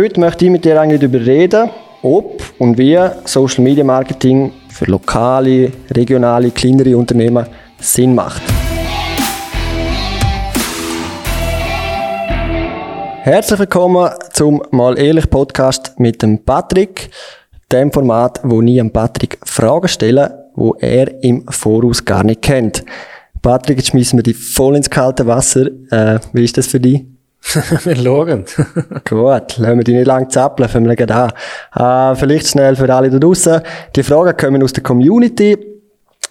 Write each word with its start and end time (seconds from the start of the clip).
heute 0.00 0.18
möchte 0.18 0.44
ich 0.44 0.50
mit 0.50 0.64
dir 0.64 0.80
eigentlich 0.80 1.00
darüber 1.00 1.24
reden, 1.24 1.70
ob 2.02 2.42
und 2.58 2.76
wie 2.76 2.98
Social 3.26 3.62
Media 3.62 3.84
Marketing 3.84 4.52
für 4.68 4.86
lokale, 4.86 5.70
regionale, 5.92 6.50
kleinere 6.50 6.96
Unternehmen 6.96 7.46
Sinn 7.78 8.12
macht. 8.12 8.42
Herzlich 13.22 13.60
willkommen 13.60 14.10
zum 14.32 14.60
Mal 14.72 14.98
ehrlich 14.98 15.30
Podcast 15.30 15.94
mit 15.98 16.20
dem 16.22 16.44
Patrick, 16.44 17.10
dem 17.70 17.92
Format, 17.92 18.40
wo 18.42 18.60
ich 18.62 18.76
dem 18.76 18.90
Patrick 18.90 19.38
Fragen 19.44 19.86
stelle, 19.86 20.50
wo 20.56 20.74
er 20.74 21.22
im 21.22 21.46
Voraus 21.48 22.04
gar 22.04 22.24
nicht 22.24 22.42
kennt. 22.42 22.84
Patrick, 23.40 23.78
jetzt 23.78 23.90
schmeißen 23.90 24.18
wir 24.18 24.24
dich 24.24 24.36
voll 24.36 24.74
ins 24.74 24.90
kalte 24.90 25.24
Wasser. 25.28 25.66
Äh, 25.90 26.18
wie 26.32 26.44
ist 26.44 26.58
das 26.58 26.66
für 26.66 26.80
dich? 26.80 27.13
wir 27.84 27.96
schauen. 27.96 28.44
Gut, 29.08 29.58
lassen 29.58 29.76
wir 29.76 29.84
dich 29.84 29.94
nicht 29.94 30.06
lang 30.06 30.30
zappeln, 30.30 30.68
fangen 30.68 30.88
wir 30.88 30.96
gleich 30.96 31.14
an. 31.14 32.12
Äh, 32.12 32.16
vielleicht 32.16 32.48
schnell 32.48 32.74
für 32.76 32.92
alle 32.92 33.10
da 33.10 33.18
draussen. 33.18 33.60
Die 33.94 34.02
Fragen 34.02 34.36
kommen 34.36 34.62
aus 34.62 34.72
der 34.72 34.82
Community 34.82 35.56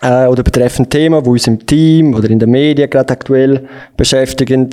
äh, 0.02 0.26
oder 0.26 0.44
betreffen 0.44 0.90
Themen, 0.90 1.23
die 1.23 1.30
uns 1.30 1.48
im 1.48 1.66
Team 1.66 2.13
oder 2.13 2.30
in 2.30 2.40
den 2.40 2.49
Medien 2.49 2.90
gerade 2.90 3.13
aktuell 3.13 3.68
beschäftigen 3.95 4.70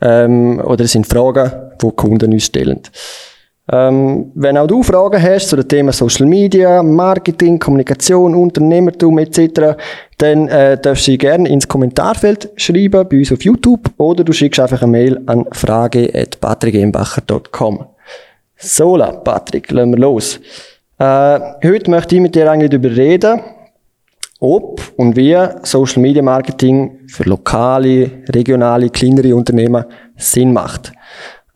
ähm, 0.00 0.60
oder 0.64 0.86
sind 0.86 1.06
Fragen, 1.06 1.52
die 1.80 1.90
Kunden 1.90 2.32
uns 2.32 2.46
stellen. 2.46 2.80
Ähm, 3.70 4.32
wenn 4.34 4.58
auch 4.58 4.66
du 4.66 4.82
Fragen 4.82 5.22
hast 5.22 5.48
zu 5.48 5.56
dem 5.56 5.68
Thema 5.68 5.92
Social 5.92 6.26
Media, 6.26 6.82
Marketing, 6.82 7.58
Kommunikation, 7.58 8.34
Unternehmertum 8.34 9.18
etc., 9.18 9.76
dann 10.22 10.48
äh, 10.48 10.80
darfst 10.80 11.06
du 11.08 11.12
sie 11.12 11.18
gerne 11.18 11.48
ins 11.48 11.66
Kommentarfeld 11.66 12.50
schreiben 12.56 13.08
bei 13.08 13.18
uns 13.18 13.32
auf 13.32 13.42
YouTube 13.42 13.90
oder 13.96 14.22
du 14.22 14.32
schickst 14.32 14.60
einfach 14.60 14.82
eine 14.82 14.92
Mail 14.92 15.20
an 15.26 15.46
frage.patrickembacher.com. 15.50 17.86
So, 18.56 18.96
Patrick, 19.24 19.72
lassen 19.72 19.90
wir 19.90 19.98
los. 19.98 20.38
Äh, 20.98 21.40
heute 21.64 21.90
möchte 21.90 22.14
ich 22.14 22.20
mit 22.20 22.36
dir 22.36 22.48
eigentlich 22.48 22.70
darüber 22.70 22.96
reden, 22.96 23.40
ob 24.38 24.80
und 24.96 25.16
wie 25.16 25.36
Social 25.64 26.00
Media 26.00 26.22
Marketing 26.22 27.00
für 27.08 27.24
lokale, 27.24 28.08
regionale, 28.28 28.90
kleinere 28.90 29.34
Unternehmen 29.34 29.84
Sinn 30.16 30.52
macht. 30.52 30.92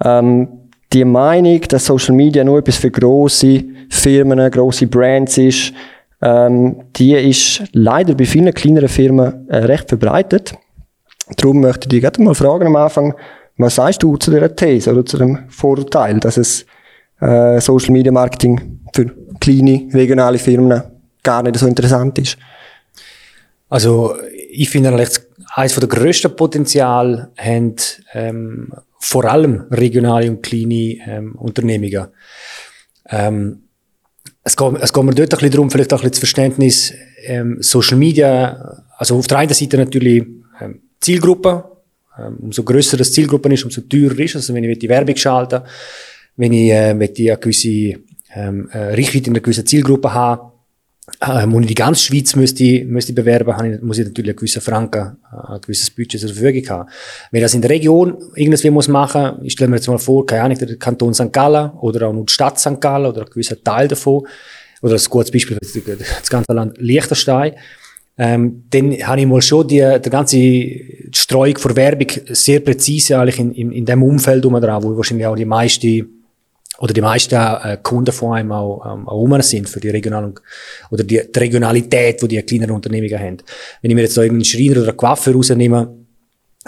Ähm, 0.04 0.48
die 0.92 1.04
Meinung, 1.04 1.60
dass 1.68 1.86
Social 1.86 2.16
Media 2.16 2.42
nur 2.42 2.58
etwas 2.58 2.78
für 2.78 2.90
große 2.90 3.62
Firmen, 3.90 4.50
große 4.50 4.88
Brands 4.88 5.38
ist, 5.38 5.72
ähm, 6.22 6.84
die 6.96 7.14
ist 7.14 7.62
leider 7.72 8.14
bei 8.14 8.24
vielen 8.24 8.54
kleineren 8.54 8.88
Firmen 8.88 9.48
äh, 9.48 9.58
recht 9.58 9.88
verbreitet. 9.88 10.54
Darum 11.36 11.60
möchte 11.60 11.86
ich 11.86 11.88
dich 11.88 12.00
gerne 12.00 12.24
mal 12.24 12.34
fragen 12.34 12.66
am 12.66 12.76
Anfang, 12.76 13.14
was 13.58 13.76
sagst 13.76 14.02
du 14.02 14.16
zu 14.16 14.30
dieser 14.30 14.54
These 14.54 14.92
oder 14.92 15.04
zu 15.04 15.18
dem 15.18 15.48
Vorurteil, 15.48 16.20
dass 16.20 16.36
es 16.36 16.66
äh, 17.20 17.60
Social 17.60 17.90
Media 17.90 18.12
Marketing 18.12 18.80
für 18.92 19.06
kleine 19.40 19.88
regionale 19.92 20.38
Firmen 20.38 20.82
gar 21.22 21.42
nicht 21.42 21.56
so 21.56 21.66
interessant 21.66 22.18
ist? 22.18 22.38
Also 23.68 24.14
ich 24.50 24.70
finde 24.70 24.90
eigentlich 24.90 25.18
eines 25.54 25.74
der 25.74 25.88
grössten 25.88 26.36
Potenzial 26.36 27.30
haben 27.36 27.76
ähm, 28.12 28.72
vor 28.98 29.24
allem 29.24 29.66
regionale 29.70 30.30
und 30.30 30.42
kleine 30.42 30.98
ähm, 31.06 31.34
Unternehmungen. 31.36 32.08
Ähm, 33.08 33.65
es, 34.46 34.56
geht, 34.56 34.74
es 34.80 34.92
geht 34.92 35.02
mir 35.02 35.12
dort 35.12 35.34
ein 35.34 35.38
bisschen 35.38 35.50
darum, 35.50 35.70
vielleicht 35.70 35.92
auch 35.92 35.98
ein 35.98 36.02
bisschen 36.02 36.12
das 36.12 36.18
Verständnis, 36.20 36.94
ähm, 37.24 37.56
Social 37.60 37.96
Media, 37.96 38.84
also 38.96 39.18
auf 39.18 39.26
der 39.26 39.38
einen 39.38 39.52
Seite 39.52 39.76
natürlich 39.76 40.24
ähm, 40.60 40.82
Zielgruppe, 41.00 41.64
ähm, 42.16 42.36
umso 42.40 42.62
grösser 42.62 42.96
das 42.96 43.12
Zielgruppe 43.12 43.52
ist, 43.52 43.64
umso 43.64 43.80
teurer 43.80 44.20
ist 44.20 44.36
Also 44.36 44.54
wenn 44.54 44.62
ich 44.62 44.78
die 44.78 44.88
Werbung 44.88 45.16
schalte, 45.16 45.64
wenn 46.36 46.52
ich, 46.52 46.70
äh, 46.70 46.90
eine 46.90 47.08
gewisse 47.08 47.68
ähm, 48.36 48.68
äh, 48.70 48.94
Reichweite 48.94 49.30
in 49.30 49.32
einer 49.32 49.40
gewissen 49.40 49.66
Zielgruppe 49.66 50.14
habe, 50.14 50.52
ähm, 51.20 51.54
und 51.54 51.62
in 51.62 51.68
die 51.68 51.74
ganze 51.74 52.02
Schweiz 52.02 52.34
müsste, 52.34 52.84
müsste 52.84 53.12
ich 53.12 53.16
bewerben, 53.16 53.56
habe 53.56 53.74
ich, 53.74 53.80
muss 53.80 53.98
ich 53.98 54.06
natürlich 54.06 54.30
einen 54.30 54.36
gewissen 54.36 54.60
Franken, 54.60 55.16
äh, 55.32 55.52
ein 55.52 55.60
gewisses 55.60 55.90
Budget 55.90 56.20
zur 56.20 56.30
Verfügung 56.30 56.68
haben. 56.68 56.88
Wenn 57.30 57.38
ich 57.38 57.44
das 57.44 57.54
in 57.54 57.62
der 57.62 57.70
Region 57.70 58.16
irgendwie 58.34 58.70
muss 58.70 58.88
machen, 58.88 59.38
ich 59.42 59.52
stelle 59.52 59.70
mir 59.70 59.76
jetzt 59.76 59.86
mal 59.86 59.98
vor, 59.98 60.26
keine 60.26 60.42
Ahnung, 60.42 60.58
der 60.58 60.76
Kanton 60.76 61.14
St. 61.14 61.32
Gallen 61.32 61.70
oder 61.80 62.08
auch 62.08 62.12
nur 62.12 62.26
die 62.26 62.32
Stadt 62.32 62.58
St. 62.58 62.80
Gallen 62.80 63.06
oder 63.06 63.22
ein 63.22 63.30
gewisser 63.30 63.62
Teil 63.62 63.88
davon, 63.88 64.26
oder 64.82 64.94
ein 64.94 65.04
gutes 65.08 65.30
Beispiel, 65.30 65.58
das 65.60 66.28
ganze 66.28 66.52
Land 66.52 66.76
Liechtenstein, 66.78 67.54
ähm, 68.18 68.64
dann 68.70 68.92
habe 69.06 69.20
ich 69.20 69.26
mal 69.26 69.42
schon 69.42 69.68
die, 69.68 69.98
die 70.04 70.10
ganze 70.10 70.38
Streuung 71.12 71.58
vor 71.58 71.76
Werbung 71.76 72.08
sehr 72.28 72.60
präzise 72.60 73.18
eigentlich 73.18 73.38
in, 73.38 73.52
in, 73.52 73.72
in 73.72 73.84
dem 73.84 74.02
Umfeld 74.02 74.44
um 74.46 74.58
dran, 74.60 74.82
wo 74.82 74.96
wahrscheinlich 74.96 75.26
auch 75.26 75.36
die 75.36 75.44
meiste 75.44 76.06
oder 76.78 76.92
die 76.92 77.00
meisten 77.00 77.34
äh, 77.34 77.78
Kunden 77.82 78.12
von 78.12 78.36
einem 78.36 78.52
auch, 78.52 78.84
ähm, 78.84 79.08
auch 79.08 79.20
um 79.20 79.40
sind 79.42 79.68
für 79.68 79.80
die 79.80 79.90
Regional 79.90 80.32
oder 80.90 81.04
die, 81.04 81.22
die 81.34 81.38
Regionalität, 81.38 82.20
die 82.22 82.28
die 82.28 82.42
kleineren 82.42 82.74
Unternehmungen 82.74 83.18
haben. 83.18 83.38
Wenn 83.80 83.90
ich 83.90 83.94
mir 83.94 84.02
jetzt 84.02 84.16
da 84.16 84.22
irgendeinen 84.22 84.44
Schreiner 84.44 84.80
oder 84.80 84.90
einen 84.90 84.96
Coiffeur 84.96 85.34
rausnehme, 85.34 85.94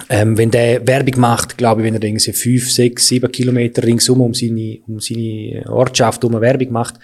ähm, 0.09 0.39
wenn 0.39 0.51
der 0.51 0.87
Werbung 0.87 1.21
macht, 1.21 1.59
glaube 1.59 1.81
ich, 1.81 1.87
wenn 1.87 1.95
er 1.95 2.03
irgendwie 2.03 2.33
fünf, 2.33 2.71
sechs, 2.71 3.09
sieben 3.09 3.31
Kilometer 3.31 3.83
ringsum 3.83 4.21
um 4.21 4.33
seine, 4.33 4.79
um 4.87 5.01
seine 5.01 5.65
Ortschaft 5.69 6.25
um 6.25 6.33
eine 6.33 6.41
Werbung 6.41 6.73
macht, 6.73 6.95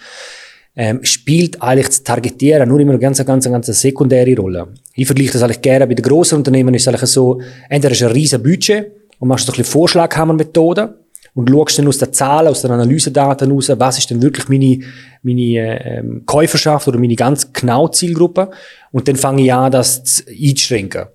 ähm, 0.77 1.03
spielt 1.03 1.61
eigentlich 1.61 1.87
das 1.87 2.03
Targetieren 2.03 2.67
nur 2.67 2.79
immer 2.79 2.91
eine 2.91 2.99
ganz, 2.99 3.23
ganz, 3.25 3.45
ganz 3.45 3.67
sekundäre 3.67 4.35
Rolle. 4.35 4.67
Ich 4.93 5.05
vergleiche 5.05 5.33
das 5.33 5.43
eigentlich 5.43 5.61
gerne. 5.61 5.87
Bei 5.87 5.93
den 5.93 6.03
grossen 6.03 6.37
Unternehmen 6.37 6.73
ist 6.73 6.83
es 6.83 6.87
eigentlich 6.87 7.09
so, 7.09 7.39
entweder 7.69 7.93
ist 7.93 8.03
ein 8.03 8.11
riesen 8.11 8.43
Budget 8.43 8.91
und 9.19 9.27
machst 9.27 9.45
so 9.45 9.51
ein 9.51 9.57
bisschen 9.57 9.71
Vorschlaghammermethoden 9.71 10.95
und 11.35 11.49
schaust 11.49 11.77
dann 11.77 11.87
aus 11.87 11.97
den 11.97 12.13
Zahlen, 12.13 12.47
aus 12.47 12.61
den 12.61 12.71
Analysedaten 12.71 13.51
raus, 13.51 13.69
was 13.77 13.97
ist 13.97 14.09
denn 14.09 14.21
wirklich 14.21 14.47
meine, 14.47 14.79
meine 15.21 15.83
ähm, 15.85 16.23
Käuferschaft 16.25 16.87
oder 16.87 16.97
meine 16.97 17.15
ganz 17.15 17.51
genaue 17.51 17.91
Zielgruppe. 17.91 18.49
Und 18.91 19.07
dann 19.07 19.17
fange 19.17 19.43
ich 19.43 19.53
an, 19.53 19.71
das 19.71 20.03
zu 20.03 20.23
einzuschränken. 20.27 21.07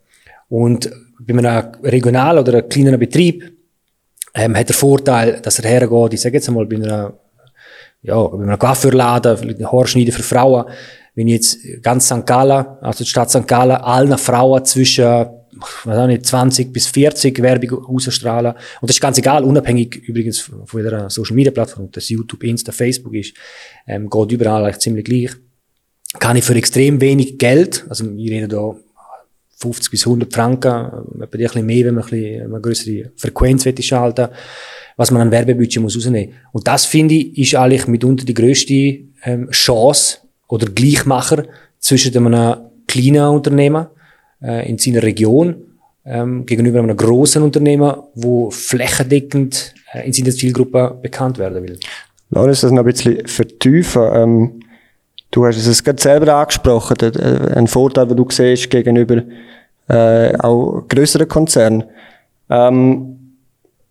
Und 0.51 0.91
bei 1.19 1.37
einem 1.37 1.73
regionalen 1.83 2.39
oder 2.41 2.59
einem 2.59 2.69
kleinen 2.69 2.99
Betrieb 2.99 3.51
ähm, 4.35 4.57
hat 4.57 4.69
der 4.69 4.77
Vorteil, 4.77 5.41
dass 5.41 5.59
er 5.59 5.71
hergeht, 5.71 6.15
ich 6.15 6.21
sage 6.21 6.37
jetzt 6.37 6.49
einmal, 6.49 6.67
bei 6.67 6.77
einer, 6.77 7.15
ja, 8.03 8.23
bei 8.23 8.43
einem 8.43 8.59
Coiffeurladen, 8.59 9.39
vielleicht 9.39 9.59
eine 9.59 9.73
Haarschneide 9.73 10.13
für 10.13 10.23
Frauen, 10.23 10.67
wenn 11.15 11.29
ich 11.29 11.35
jetzt 11.35 11.83
ganz 11.83 12.07
St. 12.07 12.27
Gallen, 12.27 12.67
also 12.83 13.05
die 13.05 13.11
Stadt 13.11 13.31
St. 13.31 13.49
Gallen, 13.49 13.77
allen 13.77 14.19
Frauen 14.19 14.65
zwischen 14.67 15.40
weiß 15.85 16.07
nicht, 16.07 16.27
20 16.27 16.73
bis 16.73 16.87
40 16.89 17.41
Werbung 17.43 17.85
ausstrahlen. 17.85 18.53
Und 18.81 18.89
das 18.89 18.97
ist 18.97 19.01
ganz 19.01 19.19
egal, 19.19 19.45
unabhängig 19.45 19.97
übrigens 20.07 20.39
von 20.41 20.83
jeder 20.83 21.11
Social 21.11 21.37
Media 21.37 21.53
Plattform, 21.53 21.85
ob 21.85 21.93
das 21.93 22.09
YouTube, 22.09 22.45
Insta, 22.45 22.73
Facebook 22.73 23.15
ist, 23.15 23.35
ähm, 23.87 24.09
geht 24.09 24.33
überall 24.33 24.65
eigentlich 24.65 24.79
ziemlich 24.79 25.05
gleich. 25.05 25.31
Kann 26.19 26.37
ich 26.37 26.45
für 26.45 26.55
extrem 26.55 27.01
wenig 27.01 27.39
Geld, 27.39 27.85
also 27.89 28.05
ich 28.05 28.31
rede 28.31 28.49
da 28.49 28.75
50 29.59 29.91
bis 29.91 30.07
100 30.07 30.33
Franken, 30.33 30.71
äh, 30.71 31.25
etwa 31.25 31.25
ein 31.25 31.29
bisschen 31.29 31.67
mehr, 31.67 31.87
wenn 31.87 31.95
man 31.95 32.05
ein 32.05 32.11
bisschen, 32.11 32.43
eine 32.43 32.61
größere 32.61 33.13
Frequenz 33.17 33.69
schalten 33.81 34.29
was 35.01 35.11
man 35.11 35.23
an 35.23 35.31
Werbebudget 35.31 35.81
muss 35.81 35.97
rausnehmen. 35.97 36.35
Und 36.53 36.69
das 36.69 36.85
finde 36.85 37.15
ich, 37.15 37.39
ist 37.39 37.55
eigentlich 37.55 37.87
mitunter 37.87 38.27
die 38.27 38.35
grösste 38.35 38.99
ähm, 39.25 39.51
Chance 39.51 40.19
oder 40.47 40.67
Gleichmacher 40.67 41.45
zwischen 41.79 42.15
einem 42.15 42.59
kleinen 42.87 43.29
Unternehmen 43.29 43.87
äh, 44.43 44.69
in 44.69 44.79
seiner 44.79 45.03
Region 45.03 45.57
ähm, 46.05 46.47
gegenüber 46.47 46.81
einem 46.81 46.97
großen 46.97 47.43
Unternehmen, 47.43 47.95
wo 48.15 48.51
flächendeckend 48.51 49.75
äh, 49.93 50.07
in 50.07 50.13
seiner 50.13 50.31
Zielgruppe 50.31 50.99
bekannt 51.03 51.39
werden 51.39 51.63
will. 51.63 51.79
Lass 52.31 52.47
uns 52.47 52.61
das 52.63 52.73
noch 52.73 52.81
ein 52.81 52.87
bisschen 52.87 53.27
vertiefen. 53.27 54.03
Ähm, 54.13 54.61
du 55.31 55.47
hast 55.47 55.65
es 55.65 55.85
gerade 55.85 56.01
selber 56.01 56.35
angesprochen, 56.35 56.97
äh, 57.01 57.57
ein 57.57 57.67
Vorteil, 57.67 58.07
den 58.07 58.17
du 58.17 58.27
siehst 58.31 58.71
gegenüber 58.71 59.23
äh, 59.89 60.37
auch 60.39 60.85
größeren 60.89 61.29
Konzernen. 61.29 61.85
Ähm, 62.49 63.17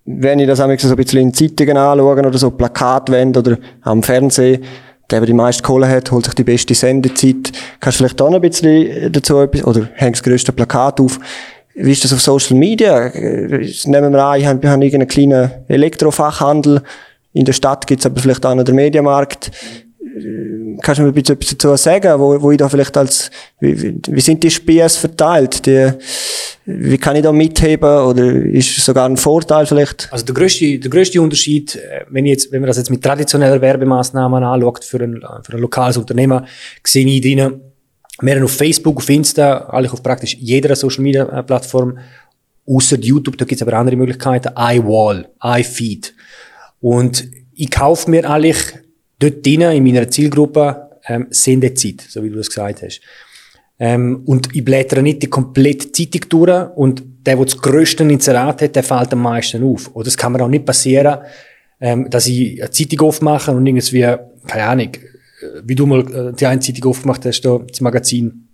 wenn 0.06 0.40
ich 0.40 0.48
das 0.48 0.58
so 0.58 0.64
ein 0.64 0.96
bisschen 0.96 1.22
in 1.22 1.34
Zeitungen 1.34 1.78
anschaue 1.78 2.18
oder 2.18 2.38
so 2.38 2.50
Plakatwände 2.50 3.40
oder 3.40 3.58
am 3.82 4.02
Fernsehen, 4.02 4.64
der, 5.10 5.20
der 5.20 5.28
die 5.28 5.34
meiste 5.34 5.64
Kohle 5.64 5.88
hat, 5.88 6.12
holt 6.12 6.26
sich 6.26 6.34
die 6.36 6.44
beste 6.44 6.74
Sendezeit. 6.76 7.52
Kannst 7.80 8.00
du 8.00 8.04
vielleicht 8.04 8.22
auch 8.22 8.30
noch 8.30 8.38
ein 8.38 8.42
bisschen 8.42 9.12
dazu 9.12 9.40
etwas, 9.40 9.64
oder 9.64 9.90
hängst 9.96 10.22
das 10.22 10.30
grösste 10.30 10.52
Plakat 10.52 11.00
auf? 11.00 11.20
Wie 11.76 11.92
ist 11.92 12.04
das 12.04 12.14
auf 12.14 12.22
Social 12.22 12.58
Media? 12.58 13.10
Nehmen 13.10 14.14
wir 14.14 14.24
an, 14.24 14.40
ich 14.40 14.46
habe 14.46 14.68
irgendeinen 14.68 15.08
kleinen 15.08 15.52
Elektrofachhandel. 15.68 16.82
In 17.34 17.46
der 17.46 17.54
Stadt 17.54 17.88
gibt 17.88 18.02
es 18.02 18.06
aber 18.06 18.20
vielleicht 18.20 18.46
auch 18.46 18.56
noch 18.56 18.64
den 18.64 18.76
Mediamarkt. 18.76 19.52
Kannst 20.82 21.00
du 21.00 21.04
mir 21.04 21.12
bisschen 21.12 21.36
etwas 21.36 21.58
dazu 21.58 21.76
sagen, 21.76 22.20
wo, 22.20 22.42
wo 22.42 22.52
ich 22.52 22.58
da 22.58 22.70
vielleicht 22.70 22.96
als, 22.98 23.30
wie, 23.60 23.96
wie 24.08 24.22
sind 24.22 24.44
die 24.44 24.50
Spiels 24.50 24.98
verteilt? 24.98 25.66
Die, 25.66 25.92
wie 26.66 26.98
kann 26.98 27.16
ich 27.16 27.24
da 27.24 27.32
mitheben 27.32 28.00
oder 28.04 28.24
ist 28.26 28.78
es 28.78 28.86
sogar 28.86 29.08
ein 29.08 29.18
Vorteil 29.18 29.66
vielleicht? 29.66 30.08
Also 30.12 30.26
der 30.26 30.36
größte, 30.36 30.80
der 30.80 30.90
größte 30.90 31.22
Unterschied, 31.22 31.76
äh, 31.76 32.06
wenn, 32.10 32.26
ich 32.26 32.32
jetzt, 32.32 32.52
wenn 32.52 32.62
man 32.62 32.68
das 32.68 32.78
jetzt 32.78 32.90
mit 32.90 33.04
traditionellen 33.04 33.62
Werbemaßnahmen 33.62 34.44
anschaut 34.44 34.84
für 34.84 35.00
ein, 35.00 35.22
für 35.44 35.54
ein 35.54 35.60
lokales 35.60 35.98
Unternehmen, 35.98 36.46
sehe 36.84 37.06
ich 37.06 37.22
drinnen, 37.22 37.62
mehr 38.22 38.44
auf 38.44 38.52
Facebook, 38.52 38.98
auf 38.98 39.10
Insta, 39.10 39.70
eigentlich 39.70 39.94
auf 39.94 40.04
praktisch 40.04 40.38
jeder 40.40 40.76
Social 40.76 41.04
Media 41.04 41.24
äh, 41.24 41.44
Plattform, 41.44 41.98
außer 42.68 42.98
YouTube, 43.00 43.38
da 43.38 43.46
gibt 43.46 43.62
es 43.62 43.68
aber 43.68 43.78
andere 43.78 43.96
Möglichkeiten, 43.96 44.54
iWall, 44.56 45.28
iFeed. 45.44 46.14
Und 46.82 47.26
ich 47.56 47.72
kaufe 47.72 48.10
mir 48.10 48.30
eigentlich 48.30 48.58
dort 49.20 49.46
drinnen 49.46 49.72
in 49.72 49.84
meiner 49.84 50.10
Zielgruppe 50.10 50.90
ähm, 51.08 51.28
Sendezeit, 51.30 52.02
so 52.08 52.24
wie 52.24 52.30
du 52.30 52.38
das 52.38 52.50
gesagt 52.50 52.84
hast. 52.84 53.02
Ähm, 53.80 54.24
und 54.26 54.54
ich 54.54 54.66
blättere 54.66 55.02
nicht 55.02 55.22
die 55.24 55.28
komplette 55.28 55.92
Zeitung 55.92 56.22
durch 56.30 56.70
und 56.76 57.04
der, 57.26 57.36
der 57.36 57.46
das 57.46 57.58
grösste 57.58 58.04
Inserat 58.04 58.62
hat, 58.62 58.76
der 58.76 58.84
fällt 58.84 59.14
am 59.14 59.22
meisten 59.22 59.64
auf. 59.64 59.94
Oder 59.96 60.08
es 60.08 60.18
kann 60.18 60.34
mir 60.34 60.42
auch 60.42 60.50
nicht 60.50 60.66
passieren, 60.66 61.20
ähm, 61.80 62.10
dass 62.10 62.28
ich 62.28 62.62
eine 62.62 62.72
Zeitung 62.72 63.08
aufmache 63.08 63.52
und 63.52 63.66
irgendwie, 63.66 64.02
keine 64.48 64.64
Ahnung, 64.64 64.90
wie 65.64 65.76
du 65.76 65.86
mal 65.86 66.02
äh, 66.14 66.34
die 66.34 66.46
eine 66.46 66.60
Zeitung 66.60 66.90
aufgemacht 66.90 67.26
hast, 67.26 67.42
da, 67.42 67.60
das 67.60 67.82
Magazin, 67.82 68.49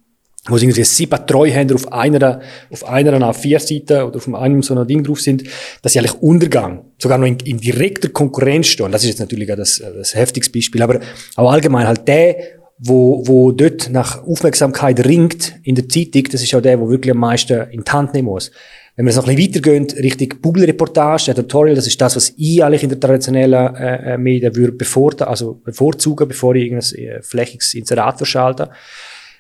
wo 0.48 0.58
irgendwie 0.58 0.84
sieben 0.84 1.26
Treuhänder 1.26 1.76
auf 1.76 1.92
einer, 1.92 2.40
auf 2.70 2.88
einer 2.88 3.14
A4-Seite 3.14 4.06
oder 4.06 4.18
auf 4.18 4.34
einem 4.34 4.62
so 4.62 4.76
einem 4.76 4.88
Ding 4.88 5.04
drauf 5.04 5.20
sind, 5.20 5.44
dass 5.82 5.94
sie 5.94 6.00
eigentlich 6.00 6.22
Untergang, 6.22 6.86
sogar 7.00 7.18
noch 7.18 7.26
in, 7.26 7.38
in 7.40 7.58
direkter 7.58 8.10
Konkurrenz 8.10 8.68
stehen. 8.68 8.92
Das 8.92 9.04
ist 9.04 9.10
jetzt 9.10 9.20
natürlich 9.20 9.52
auch 9.52 9.58
das, 9.58 9.82
das 9.96 10.14
heftigste 10.14 10.52
Beispiel, 10.52 10.82
aber 10.84 11.00
auch 11.36 11.52
allgemein 11.52 11.88
halt 11.88 12.08
der, 12.08 12.36
wo, 12.78 13.26
wo 13.26 13.52
dort 13.52 13.90
nach 13.90 14.24
Aufmerksamkeit 14.24 15.06
ringt 15.06 15.56
in 15.64 15.76
der 15.76 15.88
Zeitung, 15.90 16.24
das 16.32 16.44
ist 16.44 16.54
auch 16.54 16.62
der, 16.62 16.80
wo 16.80 16.90
wirklich 16.90 17.12
am 17.12 17.20
meisten 17.20 17.70
in 17.72 17.84
die 17.84 17.92
Hand 17.92 18.14
nehmen 18.14 18.28
muss. 18.28 18.52
Wenn 18.96 19.06
wir 19.06 19.10
es 19.10 19.16
noch 19.18 19.28
ein 19.28 19.36
bisschen 19.36 19.56
weitergehen, 19.56 19.88
Richtung 20.02 20.40
Bubble-Reportage, 20.42 21.32
Editorial, 21.32 21.76
das 21.76 21.88
ist 21.88 22.00
das, 22.00 22.16
was 22.16 22.34
ich 22.38 22.64
eigentlich 22.64 22.84
in 22.84 22.90
der 22.90 23.00
traditionellen 23.00 23.76
äh, 23.76 24.14
äh 24.14 24.18
Medien 24.18 24.56
würde 24.56 24.72
bevorzugen, 24.74 25.28
also 25.28 25.56
bevorzugen, 25.56 26.28
bevor 26.28 26.56
ich 26.56 26.66
irgendein 26.66 27.00
äh, 27.00 27.22
flächiges 27.22 27.74
Inserat 27.74 28.18
verschalte. 28.18 28.70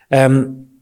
Ähm, 0.09 0.74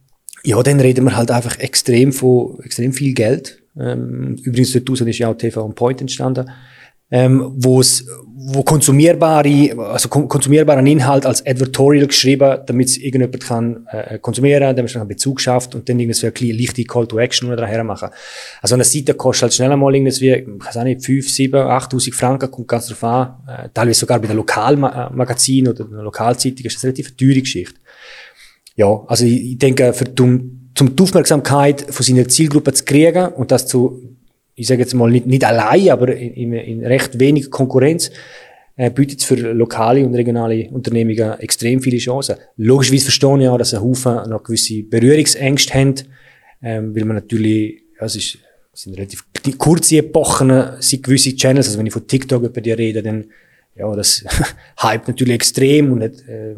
ja, 0.44 0.62
dann 0.62 0.80
reden 0.80 1.06
wir 1.06 1.16
halt 1.16 1.32
einfach 1.32 1.58
extrem 1.60 2.12
von, 2.12 2.60
extrem 2.64 2.94
viel 2.94 3.14
Geld. 3.14 3.64
Ähm, 3.80 4.36
übrigens, 4.44 4.74
dort 4.74 5.02
ist 5.02 5.18
ja 5.18 5.30
auch 5.30 5.38
TV 5.38 5.64
on 5.64 5.74
Point 5.74 6.02
entstanden 6.02 6.50
ähm, 7.14 7.54
wo 7.58 7.80
es 7.80 8.08
wo 8.46 8.64
konsumierbare, 8.64 9.74
also 9.78 10.10
konsumierbaren 10.10 10.86
Inhalt 10.88 11.26
als 11.26 11.46
Advertorial 11.46 12.08
geschrieben, 12.08 12.58
damit 12.66 12.90
es 12.90 12.98
irgendjemand 12.98 13.40
kann 13.40 13.88
äh, 13.92 14.18
konsumieren, 14.18 14.76
damit 14.76 14.94
man 14.96 15.08
Bezug 15.08 15.40
schafft 15.40 15.76
und 15.76 15.88
dann 15.88 16.00
irgendwie 16.00 16.26
eine 16.26 16.54
leichte 16.58 16.84
Call 16.84 17.08
to 17.08 17.20
Action 17.20 17.48
oder 17.48 17.58
daher 17.58 17.84
machen. 17.84 18.10
Also 18.62 18.74
eine 18.74 18.84
Seite 18.84 19.14
kostet 19.14 19.44
halt 19.44 19.54
schnell 19.54 19.72
einmal 19.72 19.96
irgendwie, 19.96 20.30
ich 20.32 20.48
weiß 20.48 20.78
auch 20.78 20.84
nicht, 20.84 21.06
5, 21.06 21.30
7, 21.30 21.56
8'000 21.56 22.14
Franken, 22.14 22.52
kommt 22.52 22.68
ganz 22.68 22.88
drauf 22.88 23.04
an. 23.04 23.36
Äh, 23.48 23.70
teilweise 23.74 24.00
sogar 24.00 24.20
bei 24.20 24.28
den 24.28 24.38
Lokalmagazinen 24.38 25.72
oder 25.72 25.86
einer 25.86 26.04
Lokalzeitung 26.04 26.66
ist 26.66 26.76
das 26.76 26.84
eine 26.84 26.94
relativ 26.94 27.16
teure 27.16 27.42
Geschichte. 27.42 27.80
Ja, 28.76 29.04
also 29.08 29.26
ich, 29.26 29.58
denke, 29.58 29.94
für, 29.94 30.06
um, 30.22 30.72
um 30.80 30.96
die 30.96 31.04
Aufmerksamkeit 31.04 31.82
von 31.90 32.04
seiner 32.06 32.28
Zielgruppe 32.28 32.74
zu 32.74 32.84
kriegen 32.86 33.28
und 33.34 33.52
das 33.52 33.68
zu 33.68 34.14
ich 34.56 34.68
sage 34.68 34.82
jetzt 34.82 34.94
mal 34.94 35.10
nicht, 35.10 35.26
nicht 35.26 35.44
allein, 35.44 35.90
aber 35.90 36.16
in, 36.16 36.54
in 36.54 36.86
recht 36.86 37.20
wenig 37.20 37.50
Konkurrenz, 37.50 38.12
äh, 38.76 38.90
bietet 38.90 39.20
es 39.20 39.26
für 39.26 39.36
lokale 39.36 40.06
und 40.06 40.16
regionale 40.16 40.70
Unternehmungen 40.72 41.40
extrem 41.40 41.80
viele 41.82 41.98
Chancen. 41.98 42.36
Logischerweise 42.58 43.06
verstehe 43.06 43.42
ich 43.42 43.48
auch, 43.48 43.58
dass 43.58 43.74
ein 43.74 43.82
Haufen 43.82 44.30
noch 44.30 44.44
gewisse 44.44 44.84
Berührungsängste 44.84 45.74
haben, 45.74 45.96
ähm, 46.62 46.96
weil 46.96 47.06
man 47.06 47.18
natürlich, 47.18 47.84
ja, 48.00 48.06
es 48.06 48.16
ist, 48.16 48.38
es 48.74 48.82
sind 48.82 48.98
relativ 48.98 49.26
kurze 49.58 49.98
Epochen, 49.98 50.52
sind 50.80 51.04
gewisse 51.04 51.36
Channels, 51.36 51.68
also 51.68 51.78
wenn 51.78 51.86
ich 51.86 51.94
von 51.94 52.08
TikTok 52.08 52.44
über 52.44 52.62
die 52.62 52.72
rede, 52.72 53.04
dann 53.04 53.26
ja, 53.76 53.96
das 53.96 54.24
hype 54.82 55.08
natürlich 55.08 55.36
extrem 55.36 55.92
und 55.92 56.04
hat, 56.04 56.28
äh, 56.28 56.56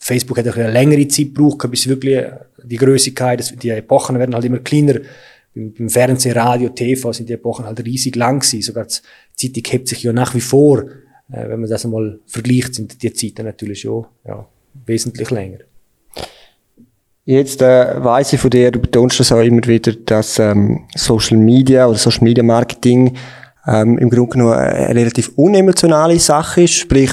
Facebook 0.00 0.38
hat 0.38 0.48
auch 0.48 0.56
eine 0.56 0.70
längere 0.70 1.06
Zeit 1.08 1.34
gebraucht, 1.34 1.70
bis 1.70 1.88
wirklich 1.88 2.24
die 2.62 2.76
Größigkeit, 2.76 3.62
die 3.62 3.70
Epochen 3.70 4.18
werden 4.18 4.34
halt 4.34 4.44
immer 4.44 4.58
kleiner 4.58 5.00
beim 5.56 5.88
Fernsehen, 5.88 6.36
Radio, 6.36 6.68
TV 6.68 7.12
sind 7.12 7.28
die 7.28 7.32
Epochen 7.32 7.64
halt 7.64 7.82
riesig 7.84 8.14
lang 8.14 8.40
gewesen. 8.40 8.62
Sogar 8.62 8.86
die 8.86 9.52
Zeitung 9.52 9.72
hebt 9.72 9.88
sich 9.88 10.02
ja 10.02 10.12
nach 10.12 10.34
wie 10.34 10.40
vor. 10.40 10.84
Äh, 11.30 11.48
wenn 11.48 11.60
man 11.60 11.70
das 11.70 11.84
einmal 11.84 12.20
vergleicht, 12.26 12.74
sind 12.74 13.02
die 13.02 13.12
Zeiten 13.12 13.46
natürlich 13.46 13.80
schon 13.80 14.06
ja, 14.26 14.46
wesentlich 14.84 15.30
länger. 15.30 15.58
Jetzt 17.24 17.60
äh, 17.62 18.04
weiss 18.04 18.32
ich 18.32 18.40
von 18.40 18.50
dir, 18.50 18.70
du 18.70 18.78
betonst 18.78 19.18
das 19.18 19.32
auch 19.32 19.40
immer 19.40 19.66
wieder, 19.66 19.92
dass 19.92 20.38
ähm, 20.38 20.84
Social 20.94 21.38
Media 21.38 21.86
oder 21.86 21.98
Social 21.98 22.22
Media 22.22 22.44
Marketing 22.44 23.16
ähm, 23.66 23.98
im 23.98 24.10
Grunde 24.10 24.30
genommen 24.30 24.54
eine 24.54 25.00
relativ 25.00 25.32
unemotionale 25.36 26.18
Sache 26.18 26.62
ist. 26.62 26.74
Sprich, 26.74 27.10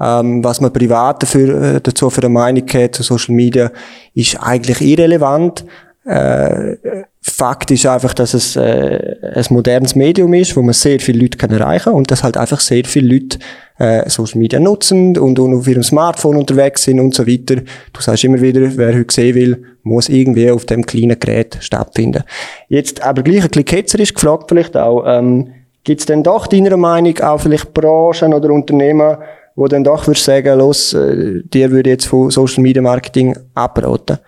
ähm, 0.00 0.42
was 0.42 0.60
man 0.60 0.72
privat 0.72 1.22
dafür, 1.22 1.62
äh, 1.62 1.80
dazu 1.80 2.10
für 2.10 2.22
eine 2.22 2.28
Meinung 2.30 2.68
hat 2.68 2.94
zu 2.94 3.02
Social 3.02 3.34
Media, 3.34 3.70
ist 4.14 4.36
eigentlich 4.40 4.80
irrelevant. 4.80 5.64
Äh, 6.04 6.76
Fakt 7.22 7.70
ist 7.70 7.86
einfach, 7.86 8.12
dass 8.12 8.34
es 8.34 8.54
äh, 8.56 9.16
ein 9.34 9.44
modernes 9.48 9.94
Medium 9.94 10.34
ist, 10.34 10.54
wo 10.54 10.62
man 10.62 10.74
sehr 10.74 11.00
viele 11.00 11.20
Leute 11.20 11.38
kann 11.38 11.50
erreichen 11.50 11.84
kann 11.84 11.94
und 11.94 12.10
dass 12.10 12.22
halt 12.22 12.36
einfach 12.36 12.60
sehr 12.60 12.84
viele 12.84 13.14
Leute 13.14 13.38
äh, 13.78 14.08
Social 14.10 14.38
Media 14.38 14.60
nutzen 14.60 15.16
und, 15.16 15.38
und 15.38 15.54
auf 15.54 15.66
ihrem 15.66 15.82
Smartphone 15.82 16.36
unterwegs 16.36 16.82
sind 16.82 17.00
und 17.00 17.14
so 17.14 17.26
weiter. 17.26 17.62
Du 17.94 18.00
sagst 18.00 18.24
immer 18.24 18.42
wieder, 18.42 18.76
wer 18.76 18.94
heute 18.94 19.14
sehen 19.14 19.34
will, 19.34 19.62
muss 19.82 20.10
irgendwie 20.10 20.50
auf 20.50 20.66
dem 20.66 20.84
kleinen 20.84 21.18
Gerät 21.18 21.56
stattfinden. 21.60 22.24
Jetzt 22.68 23.02
aber 23.02 23.22
gleich 23.22 23.42
ein 23.42 23.48
bisschen 23.48 23.64
ketzerisch 23.64 24.12
gefragt 24.12 24.44
vielleicht 24.48 24.76
auch, 24.76 25.04
ähm, 25.06 25.53
gibt 25.84 26.00
es 26.00 26.06
denn 26.06 26.22
doch 26.22 26.46
deiner 26.46 26.76
Meinung 26.76 27.18
auch 27.20 27.40
vielleicht 27.40 27.72
Branchen 27.72 28.34
oder 28.34 28.50
Unternehmen, 28.50 29.18
wo 29.54 29.68
dann 29.68 29.84
doch 29.84 30.06
würdest 30.06 30.24
sagen, 30.24 30.58
los, 30.58 30.94
äh, 30.94 31.42
dir 31.44 31.70
würde 31.70 31.90
jetzt 31.90 32.06
von 32.06 32.30
Social 32.30 32.62
Media 32.62 32.82
Marketing 32.82 33.36
abraten? 33.54 34.18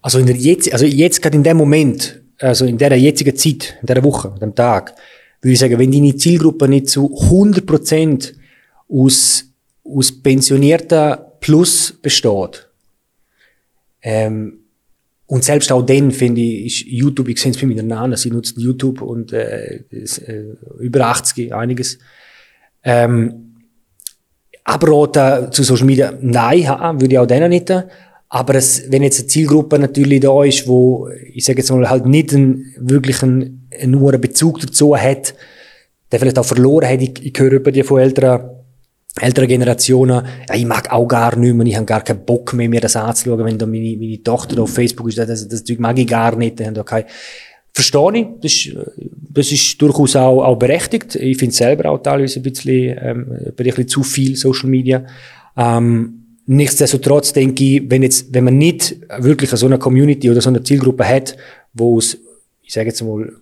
Also, 0.00 0.20
in 0.20 0.26
der 0.26 0.36
jetzt, 0.36 0.72
also 0.72 0.84
jetzt 0.84 1.20
gerade 1.20 1.36
in 1.36 1.42
dem 1.42 1.56
Moment, 1.56 2.20
also 2.38 2.66
in 2.66 2.78
der 2.78 2.96
jetzigen 2.96 3.34
Zeit, 3.34 3.76
in 3.80 3.86
der 3.86 4.04
Woche, 4.04 4.30
an 4.30 4.38
dem 4.38 4.54
Tag, 4.54 4.94
würde 5.40 5.52
ich 5.52 5.58
sagen, 5.58 5.78
wenn 5.78 5.90
deine 5.90 6.14
Zielgruppe 6.14 6.68
nicht 6.68 6.88
zu 6.90 7.10
100% 7.12 8.34
aus, 8.88 9.44
aus 9.84 10.12
pensionierten 10.12 11.16
Plus 11.40 11.92
besteht, 12.00 12.68
ähm, 14.02 14.65
und 15.26 15.42
selbst 15.42 15.72
auch 15.72 15.82
dann, 15.82 16.12
finde 16.12 16.40
ich, 16.40 16.86
ist 16.86 16.92
YouTube, 16.92 17.28
ich 17.28 17.40
sehe 17.40 17.50
es 17.50 17.58
bei 17.58 17.66
meiner 17.66 17.82
Nana, 17.82 18.16
sie 18.16 18.30
nutzen 18.30 18.60
YouTube 18.60 19.02
und 19.02 19.32
äh, 19.32 19.80
ist, 19.90 20.18
äh, 20.18 20.44
über 20.78 21.06
80, 21.06 21.52
einiges. 21.52 21.98
Ähm, 22.84 23.54
abraten 24.62 25.50
zu 25.50 25.64
Social 25.64 25.86
Media, 25.86 26.12
nein, 26.20 26.64
würde 27.00 27.14
ich 27.14 27.18
auch 27.18 27.26
denen 27.26 27.50
nicht. 27.50 27.72
Aber 28.28 28.54
es, 28.54 28.90
wenn 28.90 29.02
jetzt 29.02 29.20
eine 29.20 29.28
Zielgruppe 29.28 29.78
natürlich 29.78 30.20
da 30.20 30.44
ist, 30.44 30.66
wo, 30.66 31.08
ich 31.32 31.44
sage 31.44 31.58
jetzt 31.58 31.70
mal, 31.70 31.88
halt 31.88 32.06
nicht 32.06 32.32
einen, 32.32 32.74
wirklich 32.78 33.22
einen, 33.22 33.68
nur 33.86 34.12
einen 34.12 34.20
Bezug 34.20 34.60
dazu 34.60 34.96
hat, 34.96 35.34
der 36.10 36.20
vielleicht 36.20 36.38
auch 36.38 36.44
verloren 36.44 36.88
hat, 36.88 37.02
ich, 37.02 37.24
ich 37.24 37.34
höre 37.36 37.52
über 37.52 37.72
die 37.72 37.82
von 37.82 38.00
älteren, 38.00 38.50
älteren 39.20 39.48
Generationen, 39.48 40.26
ja, 40.48 40.54
ich 40.54 40.66
mag 40.66 40.92
auch 40.92 41.06
gar 41.06 41.36
nicht 41.36 41.54
mehr, 41.54 41.66
ich 41.66 41.76
habe 41.76 41.86
gar 41.86 42.02
keinen 42.02 42.24
Bock 42.24 42.52
mehr, 42.52 42.68
mir 42.68 42.80
das 42.80 42.96
anzuschauen, 42.96 43.44
wenn 43.44 43.58
da 43.58 43.66
meine, 43.66 43.96
meine 43.96 44.22
Tochter 44.22 44.60
auf 44.62 44.74
Facebook 44.74 45.08
ist, 45.08 45.18
das, 45.18 45.48
das, 45.48 45.64
das 45.64 45.78
mag 45.78 45.98
ich 45.98 46.06
gar 46.06 46.36
nicht, 46.36 46.60
da 46.60 46.82
kein, 46.82 47.04
Verstehe 47.72 48.10
ich, 48.14 48.26
das 48.40 48.52
ist, 48.52 48.76
das 49.34 49.52
ist 49.52 49.82
durchaus 49.82 50.16
auch, 50.16 50.42
auch 50.42 50.56
berechtigt. 50.56 51.14
Ich 51.14 51.36
finde 51.36 51.54
selber 51.54 51.90
auch 51.90 51.98
teilweise 51.98 52.40
ein 52.40 52.42
bisschen, 52.42 52.96
ähm, 52.98 53.26
ein 53.30 53.52
bisschen 53.54 53.86
zu 53.86 54.02
viel 54.02 54.34
Social 54.34 54.70
Media. 54.70 55.04
Ähm, 55.58 56.26
Nichtsdestotrotz 56.48 57.32
denke 57.32 57.64
ich, 57.64 57.90
wenn 57.90 58.04
jetzt, 58.04 58.32
wenn 58.32 58.44
man 58.44 58.56
nicht 58.56 58.96
wirklich 59.18 59.50
so 59.50 59.66
eine 59.66 59.78
Community 59.78 60.30
oder 60.30 60.40
so 60.40 60.48
eine 60.48 60.62
Zielgruppe 60.62 61.04
hat, 61.04 61.36
wo 61.74 61.98
es, 61.98 62.18
ich 62.62 62.72
sage 62.72 62.88
jetzt 62.88 63.02
mal, 63.02 63.32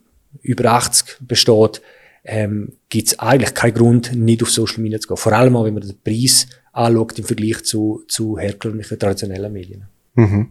über 0.41 0.73
80 0.73 1.19
besteht, 1.21 1.83
ähm, 2.25 2.73
gibt 2.89 3.09
es 3.09 3.19
eigentlich 3.19 3.55
keinen 3.55 3.75
Grund, 3.75 4.15
nicht 4.15 4.43
auf 4.43 4.51
Social 4.51 4.83
Media 4.83 4.99
zu 4.99 5.09
gehen. 5.09 5.17
Vor 5.17 5.33
allem 5.33 5.57
auch, 5.57 5.65
wenn 5.65 5.75
man 5.75 5.83
den 5.83 5.97
Preis 6.03 6.47
anschaut 6.73 7.19
im 7.19 7.25
Vergleich 7.25 7.65
zu, 7.65 8.03
zu 8.09 8.39
herkömmlichen 8.39 8.99
traditionellen 8.99 9.53
Medien. 9.53 9.85
Mhm. 10.15 10.49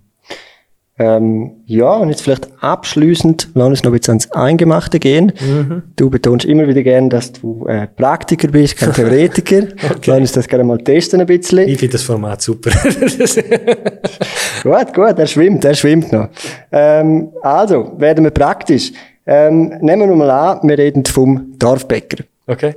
Ähm, 0.99 1.63
ja, 1.65 1.91
und 1.91 2.09
jetzt 2.09 2.21
vielleicht 2.21 2.49
abschließend, 2.61 3.49
lass 3.55 3.67
uns 3.67 3.83
noch 3.83 3.91
ein 3.91 3.97
bisschen 3.97 4.11
ans 4.11 4.31
Eingemachte 4.31 4.99
gehen. 4.99 5.33
Mhm. 5.41 5.81
Du 5.95 6.11
betonst 6.11 6.45
immer 6.45 6.67
wieder 6.67 6.83
gern, 6.83 7.09
dass 7.09 7.31
du 7.31 7.65
äh, 7.67 7.87
Praktiker 7.87 8.47
bist, 8.47 8.77
kein 8.77 8.93
Theoretiker. 8.95 9.69
okay. 9.89 9.99
Lass 10.05 10.19
uns 10.19 10.31
das 10.33 10.47
gerne 10.47 10.63
mal 10.63 10.77
testen 10.77 11.19
ein 11.19 11.25
bisschen. 11.25 11.67
Ich 11.67 11.79
finde 11.79 11.93
das 11.93 12.03
Format 12.03 12.43
super. 12.43 12.69
gut, 14.63 14.93
gut, 14.93 15.17
er 15.17 15.25
schwimmt, 15.25 15.65
er 15.65 15.73
schwimmt 15.73 16.11
noch. 16.11 16.29
Ähm, 16.71 17.31
also, 17.41 17.93
werden 17.97 18.23
wir 18.23 18.31
praktisch. 18.31 18.91
Ähm, 19.25 19.77
nehmen 19.81 20.09
wir 20.09 20.15
mal 20.15 20.29
an, 20.29 20.67
wir 20.67 20.77
reden 20.77 21.05
vom 21.05 21.53
Dorfbäcker. 21.57 22.23
Okay. 22.47 22.75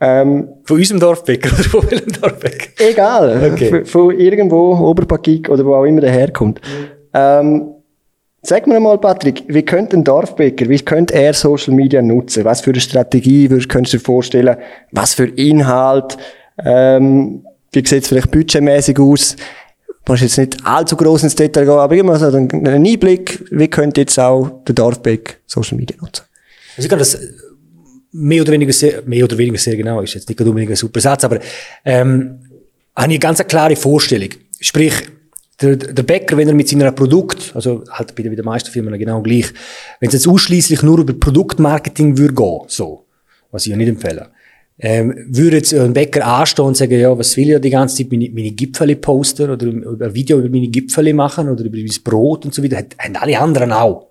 Ähm, 0.00 0.48
von 0.64 0.76
unserem 0.76 1.00
Dorfbäcker 1.00 1.50
oder 1.52 1.64
von 1.64 1.90
welchem 1.90 2.12
Dorfbäcker? 2.12 2.68
Egal. 2.78 3.52
Okay. 3.52 3.84
Von, 3.84 4.18
irgendwo, 4.18 4.76
Oberpakik 4.76 5.48
oder 5.48 5.64
wo 5.64 5.74
auch 5.74 5.84
immer 5.84 6.00
der 6.00 6.12
herkommt. 6.12 6.60
Mhm. 6.60 6.98
Ähm, 7.14 7.68
sag 8.42 8.66
mir 8.66 8.78
mal, 8.78 8.98
Patrick, 8.98 9.42
wie 9.48 9.64
könnte 9.64 9.96
ein 9.96 10.04
Dorfbäcker, 10.04 10.68
wie 10.68 10.78
könnte 10.78 11.14
er 11.14 11.34
Social 11.34 11.74
Media 11.74 12.00
nutzen? 12.00 12.44
Was 12.44 12.60
für 12.60 12.70
eine 12.70 12.80
Strategie 12.80 13.50
würdest, 13.50 13.68
könntest 13.68 13.94
du 13.94 13.98
dir 13.98 14.04
vorstellen? 14.04 14.56
Was 14.92 15.14
für 15.14 15.26
Inhalt? 15.26 16.16
Ähm, 16.64 17.44
wie 17.72 17.86
sieht 17.86 18.02
es 18.02 18.08
vielleicht 18.08 18.30
budgetmäßig 18.30 18.98
aus? 19.00 19.36
Du 20.08 20.14
musst 20.14 20.22
jetzt 20.22 20.38
nicht 20.38 20.64
allzu 20.64 20.96
groß 20.96 21.24
ins 21.24 21.34
Detail 21.34 21.66
gehen, 21.66 21.74
aber 21.74 21.94
immer 21.94 22.18
so 22.18 22.34
einen 22.34 22.66
Einblick, 22.66 23.44
wie 23.50 23.68
könnte 23.68 24.00
jetzt 24.00 24.18
auch 24.18 24.64
der 24.66 24.74
Dorfbäcker 24.74 25.34
Social 25.44 25.76
Media 25.76 25.98
nutzen? 26.00 26.24
Also 26.78 26.86
ich 26.86 26.88
glaube, 26.88 27.00
das 27.00 27.20
mehr 28.12 28.40
oder 28.40 28.52
weniger 28.52 28.72
sehr, 28.72 29.02
mehr 29.04 29.24
oder 29.24 29.36
weniger 29.36 29.58
sehr 29.58 29.76
genau, 29.76 30.00
ist 30.00 30.14
jetzt 30.14 30.26
nicht 30.26 30.40
unbedingt 30.40 30.70
ein 30.70 30.76
super 30.76 30.98
Satz, 31.00 31.24
aber 31.24 31.40
ähm, 31.84 32.38
habe 32.96 33.12
ich 33.12 33.20
ganz 33.20 33.46
klare 33.46 33.76
Vorstellung. 33.76 34.30
Sprich, 34.58 34.94
der, 35.60 35.76
der 35.76 36.02
Bäcker, 36.04 36.38
wenn 36.38 36.48
er 36.48 36.54
mit 36.54 36.70
seinem 36.70 36.94
Produkt, 36.94 37.52
also 37.54 37.84
halt 37.90 38.14
bei 38.14 38.22
den 38.22 38.44
meisten 38.46 38.70
Firmen 38.70 38.98
genau 38.98 39.20
gleich, 39.20 39.52
wenn 40.00 40.08
es 40.08 40.14
jetzt 40.14 40.26
ausschließlich 40.26 40.82
nur 40.84 41.00
über 41.00 41.12
Produktmarketing 41.12 42.16
würde 42.16 42.32
gehen, 42.32 42.60
so, 42.68 43.04
was 43.50 43.66
ich 43.66 43.72
ja 43.72 43.76
nicht 43.76 43.88
empfehle, 43.88 44.30
ähm, 44.80 45.14
würde 45.28 45.56
jetzt 45.56 45.74
ein 45.74 45.92
Bäcker 45.92 46.24
anstehen 46.24 46.66
und 46.66 46.76
sagen, 46.76 46.98
ja, 46.98 47.16
was 47.16 47.36
will 47.36 47.44
ich 47.44 47.50
ja 47.50 47.58
die 47.58 47.70
ganze 47.70 47.96
Zeit, 47.96 48.12
meine, 48.12 48.30
meine 48.30 48.52
Gipfeli 48.52 48.94
poster 48.94 49.52
oder 49.52 49.66
ein 49.66 50.14
Video 50.14 50.38
über 50.38 50.48
meine 50.48 50.68
Gipfeli 50.68 51.12
machen 51.12 51.48
oder 51.48 51.64
über 51.64 51.76
mein 51.76 51.88
Brot 52.04 52.44
und 52.44 52.54
so 52.54 52.62
weiter, 52.62 52.84
haben 52.98 53.16
alle 53.16 53.38
anderen 53.38 53.72
auch. 53.72 54.06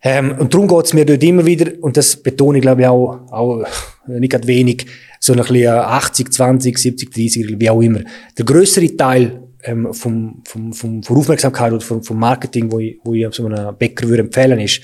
Ähm, 0.00 0.36
und 0.38 0.54
darum 0.54 0.68
geht's 0.68 0.94
mir 0.94 1.04
dort 1.04 1.22
immer 1.24 1.44
wieder, 1.44 1.72
und 1.80 1.96
das 1.96 2.16
betone 2.16 2.58
ich 2.58 2.62
glaube 2.62 2.82
ich 2.82 2.86
auch, 2.86 3.20
auch 3.32 3.64
nicht 4.06 4.30
gerade 4.30 4.46
wenig, 4.46 4.86
so 5.18 5.32
ein 5.32 5.40
bisschen 5.40 5.66
80, 5.66 6.32
20, 6.32 6.78
70, 6.78 7.10
30, 7.10 7.60
wie 7.60 7.70
auch 7.70 7.80
immer. 7.80 8.00
Der 8.36 8.44
größere 8.44 8.96
Teil 8.96 9.42
ähm, 9.64 9.92
vom, 9.92 10.40
vom, 10.44 10.72
vom, 10.72 11.02
von 11.02 11.16
Aufmerksamkeit 11.16 11.72
oder 11.72 11.80
vom, 11.80 12.02
vom 12.04 12.16
Marketing, 12.16 12.70
wo 12.70 12.78
ich, 12.78 13.00
wo 13.02 13.12
ich 13.12 13.26
so 13.34 13.44
einem 13.44 13.76
Bäcker 13.76 14.08
würde 14.08 14.22
empfehlen, 14.22 14.60
ist, 14.60 14.80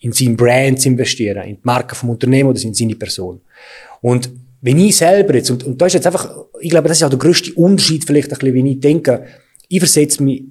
in 0.00 0.12
seinen 0.12 0.36
Brand 0.36 0.80
zu 0.80 0.90
investieren, 0.90 1.42
in 1.44 1.56
die 1.56 1.60
Marke 1.62 1.94
vom 1.94 2.10
Unternehmen 2.10 2.50
oder 2.50 2.62
in 2.62 2.74
seine 2.74 2.94
Person. 2.94 3.40
Und 4.00 4.30
wenn 4.60 4.78
ich 4.78 4.96
selber 4.96 5.34
jetzt, 5.34 5.50
und, 5.50 5.64
und 5.64 5.80
da 5.80 5.86
ist 5.86 5.94
jetzt 5.94 6.06
einfach, 6.06 6.30
ich 6.60 6.70
glaube, 6.70 6.88
das 6.88 6.98
ist 6.98 7.04
auch 7.04 7.10
der 7.10 7.18
größte 7.18 7.54
Unterschied 7.54 8.04
vielleicht 8.04 8.32
ein 8.32 8.38
bisschen, 8.38 8.54
wenn 8.54 8.66
ich 8.66 8.80
denke, 8.80 9.24
ich 9.68 9.78
versetze 9.78 10.22
mich 10.22 10.44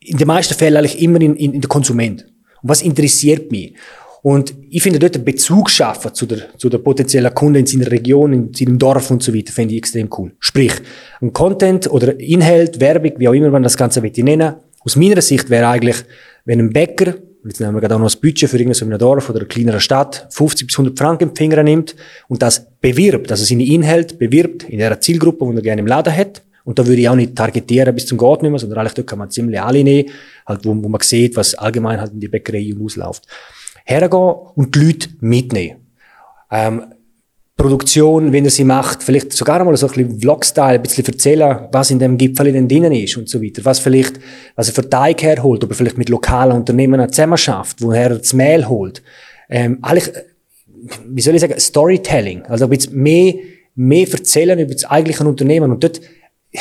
in 0.00 0.18
den 0.18 0.26
meisten 0.26 0.54
Fällen 0.54 0.76
eigentlich 0.76 1.00
immer 1.00 1.20
in, 1.20 1.36
in, 1.36 1.54
in 1.54 1.60
den 1.60 1.68
Konsument. 1.68 2.22
Und 2.62 2.68
was 2.68 2.82
interessiert 2.82 3.50
mich? 3.50 3.74
Und 4.22 4.54
ich 4.70 4.82
finde 4.82 4.98
dort 4.98 5.14
einen 5.14 5.24
Bezug 5.24 5.70
schaffen 5.70 6.12
zu 6.12 6.26
der, 6.26 6.58
zu 6.58 6.68
der 6.68 6.78
potenziellen 6.78 7.32
Kunde 7.32 7.60
in 7.60 7.66
seiner 7.66 7.90
Region, 7.90 8.32
in 8.32 8.54
seinem 8.54 8.78
Dorf 8.78 9.10
und 9.12 9.22
so 9.22 9.32
weiter, 9.32 9.52
finde 9.52 9.74
ich 9.74 9.78
extrem 9.78 10.08
cool. 10.18 10.32
Sprich, 10.40 10.72
ein 11.20 11.32
Content 11.32 11.88
oder 11.88 12.18
Inhalt, 12.18 12.80
Werbung, 12.80 13.12
wie 13.18 13.28
auch 13.28 13.34
immer 13.34 13.50
man 13.50 13.62
das 13.62 13.76
Ganze 13.76 14.00
nennen 14.00 14.56
aus 14.86 14.94
meiner 14.94 15.20
Sicht 15.20 15.50
wäre 15.50 15.66
eigentlich, 15.66 15.96
wenn 16.44 16.60
ein 16.60 16.70
Bäcker, 16.70 17.14
jetzt 17.46 17.60
nehmen 17.60 17.74
wir 17.74 17.80
gerade 17.80 17.94
auch 17.94 17.98
noch 17.98 18.06
das 18.06 18.16
Budget 18.16 18.48
für 18.50 18.58
irgendein 18.58 18.98
Dorf 18.98 19.30
oder 19.30 19.40
eine 19.40 19.48
kleinere 19.48 19.80
Stadt, 19.80 20.26
50 20.30 20.66
bis 20.66 20.78
100 20.78 20.98
Franken 20.98 21.30
im 21.30 21.36
Finger 21.36 21.62
nimmt 21.62 21.94
und 22.28 22.42
das 22.42 22.66
bewirbt, 22.80 23.30
also 23.30 23.44
seine 23.44 23.64
Inhalte 23.64 24.16
bewirbt 24.16 24.64
in 24.64 24.78
der 24.78 25.00
Zielgruppe, 25.00 25.46
die 25.50 25.56
er 25.56 25.62
gerne 25.62 25.80
im 25.80 25.86
Laden 25.86 26.14
hat, 26.14 26.42
und 26.64 26.80
da 26.80 26.86
würde 26.86 27.00
ich 27.00 27.08
auch 27.08 27.14
nicht 27.14 27.36
targetieren 27.36 27.94
bis 27.94 28.06
zum 28.06 28.18
Gott 28.18 28.40
sondern 28.40 28.78
eigentlich 28.78 28.94
dort 28.94 29.06
kann 29.06 29.20
man 29.20 29.30
ziemlich 29.30 29.60
alle 29.60 29.84
nehmen, 29.84 30.10
halt, 30.44 30.64
wo, 30.64 30.70
wo 30.70 30.88
man 30.88 31.00
sieht, 31.00 31.36
was 31.36 31.54
allgemein 31.54 32.00
halt 32.00 32.12
in 32.12 32.18
die 32.18 32.26
Bäckerei 32.26 32.74
ausläuft 32.82 33.24
hergehen 33.86 34.34
und 34.54 34.74
die 34.74 34.78
Leute 34.80 35.08
mitnehmen. 35.20 35.76
Ähm, 36.50 36.86
Produktion, 37.56 38.32
wenn 38.32 38.44
er 38.44 38.50
sie 38.50 38.64
macht, 38.64 39.02
vielleicht 39.02 39.32
sogar 39.32 39.64
mal 39.64 39.74
so 39.76 39.86
ein 39.86 39.92
bisschen 39.92 40.20
Vlog-Style, 40.20 40.74
ein 40.74 40.82
bisschen 40.82 41.06
erzählen, 41.06 41.60
was 41.72 41.90
in 41.90 41.98
dem 41.98 42.18
Gipfel 42.18 42.52
denn 42.52 42.68
drinnen 42.68 42.92
ist 42.92 43.16
und 43.16 43.30
so 43.30 43.42
weiter. 43.42 43.64
Was 43.64 43.78
vielleicht, 43.78 44.20
was 44.56 44.68
er 44.68 44.74
für 44.74 44.88
Teig 44.88 45.22
herholt, 45.22 45.64
ob 45.64 45.70
er 45.70 45.76
vielleicht 45.76 45.96
mit 45.96 46.10
lokalen 46.10 46.52
Unternehmen 46.52 47.10
zusammen 47.10 47.38
schafft, 47.38 47.80
woher 47.80 48.10
er 48.10 48.18
das 48.18 48.34
Mehl 48.34 48.68
holt. 48.68 49.02
Ähm, 49.48 49.78
eigentlich, 49.80 50.12
wie 51.06 51.22
soll 51.22 51.34
ich 51.34 51.40
sagen, 51.40 51.58
Storytelling. 51.58 52.42
Also, 52.42 52.70
jetzt 52.70 52.92
mehr, 52.92 53.34
mehr 53.74 54.06
erzählen 54.12 54.58
über 54.58 54.74
das 54.74 54.84
eigentliche 54.84 55.24
Unternehmen 55.24 55.70
und 55.70 55.82
dort 55.82 56.02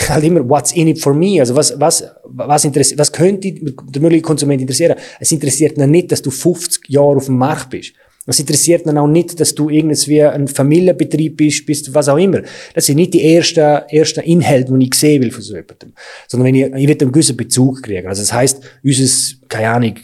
halt 0.10 0.24
immer, 0.24 0.48
what's 0.48 0.72
in 0.72 0.88
it 0.88 1.00
for 1.00 1.14
me? 1.14 1.40
Also 1.40 1.56
was, 1.56 1.80
was, 1.80 2.04
was, 2.24 2.66
interessiert, 2.66 3.00
was 3.00 3.12
könnte 3.12 3.54
der 3.54 4.02
mögliche 4.02 4.24
Konsument 4.24 4.62
interessieren? 4.62 4.98
Es 5.20 5.32
interessiert 5.32 5.78
ihn 5.78 5.92
nicht, 5.92 6.12
dass 6.12 6.22
du 6.22 6.32
50 6.32 6.90
Jahre 6.90 7.18
auf 7.18 7.26
dem 7.26 7.38
Markt 7.38 7.70
bist. 7.70 7.94
Es 8.28 8.40
interessiert 8.40 8.88
ihn 8.88 8.98
auch 8.98 9.08
nicht, 9.08 9.40
dass 9.40 9.54
du 9.54 9.70
irgendwie 9.70 10.24
ein 10.24 10.48
Familienbetrieb 10.48 11.38
bist, 11.38 11.66
bist, 11.66 11.94
was 11.94 12.10
auch 12.10 12.18
immer. 12.18 12.42
Das 12.74 12.88
sind 12.88 12.96
nicht 12.96 13.14
die 13.14 13.36
ersten, 13.36 13.60
ersten 13.60 14.22
Inhalte, 14.22 14.74
die 14.74 14.86
ich 14.86 14.96
sehen 14.96 15.22
will 15.22 15.32
von 15.32 15.44
so 15.44 15.54
jemandem. 15.54 15.94
Sondern 16.28 16.48
wenn 16.48 16.56
ich, 16.56 16.66
ich 16.66 16.88
will 16.88 16.98
einen 17.00 17.12
gewissen 17.12 17.38
Bezug 17.38 17.84
kriegen. 17.84 18.08
Also 18.08 18.24
das 18.24 18.34
heisst, 18.34 18.62
unser, 18.84 19.36
keine 19.48 19.70
Ahnung, 19.70 19.96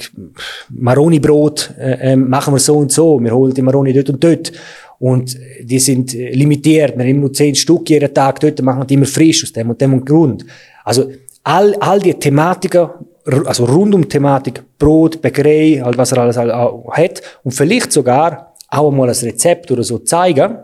Maroni-Brot, 0.70 1.74
äh, 1.80 2.12
äh, 2.12 2.16
machen 2.16 2.54
wir 2.54 2.60
so 2.60 2.78
und 2.78 2.92
so. 2.92 3.20
Wir 3.20 3.34
holen 3.34 3.54
die 3.54 3.63
Maroni 3.63 3.92
dort 3.92 4.12
und 4.12 4.24
dort. 4.24 4.51
Und 5.00 5.36
die 5.63 5.80
sind 5.80 6.13
äh, 6.13 6.32
limitiert. 6.32 6.96
Wir 6.96 7.06
haben 7.06 7.20
nur 7.22 7.34
zehn 7.34 7.56
Stück 7.56 7.90
jeden 7.90 8.13
Tag 8.13 8.40
dort, 8.40 8.62
machen 8.62 8.86
die 8.86 8.94
immer 8.94 9.08
frisch 9.08 9.44
aus 9.44 9.51
dem 9.51 9.72
und 9.72 9.82
dem 9.82 10.06
Grund. 10.06 10.46
Also 10.86 11.10
all, 11.44 11.75
all 11.80 12.00
die 12.00 12.13
Thematiken, 12.13 12.88
also 13.25 13.66
rund 13.66 13.94
um 13.94 14.08
Thematik, 14.08 14.63
Brot, 14.78 15.22
Bäckerei, 15.22 15.82
halt 15.84 15.98
was 15.98 16.12
er 16.12 16.20
alles 16.20 16.38
hat 16.38 17.22
und 17.44 17.51
vielleicht 17.51 17.92
sogar 17.92 18.54
auch 18.68 18.92
mal 18.92 19.10
ein 19.10 19.16
Rezept 19.16 19.70
oder 19.72 19.84
so 19.84 20.00
zeigen, 20.00 20.58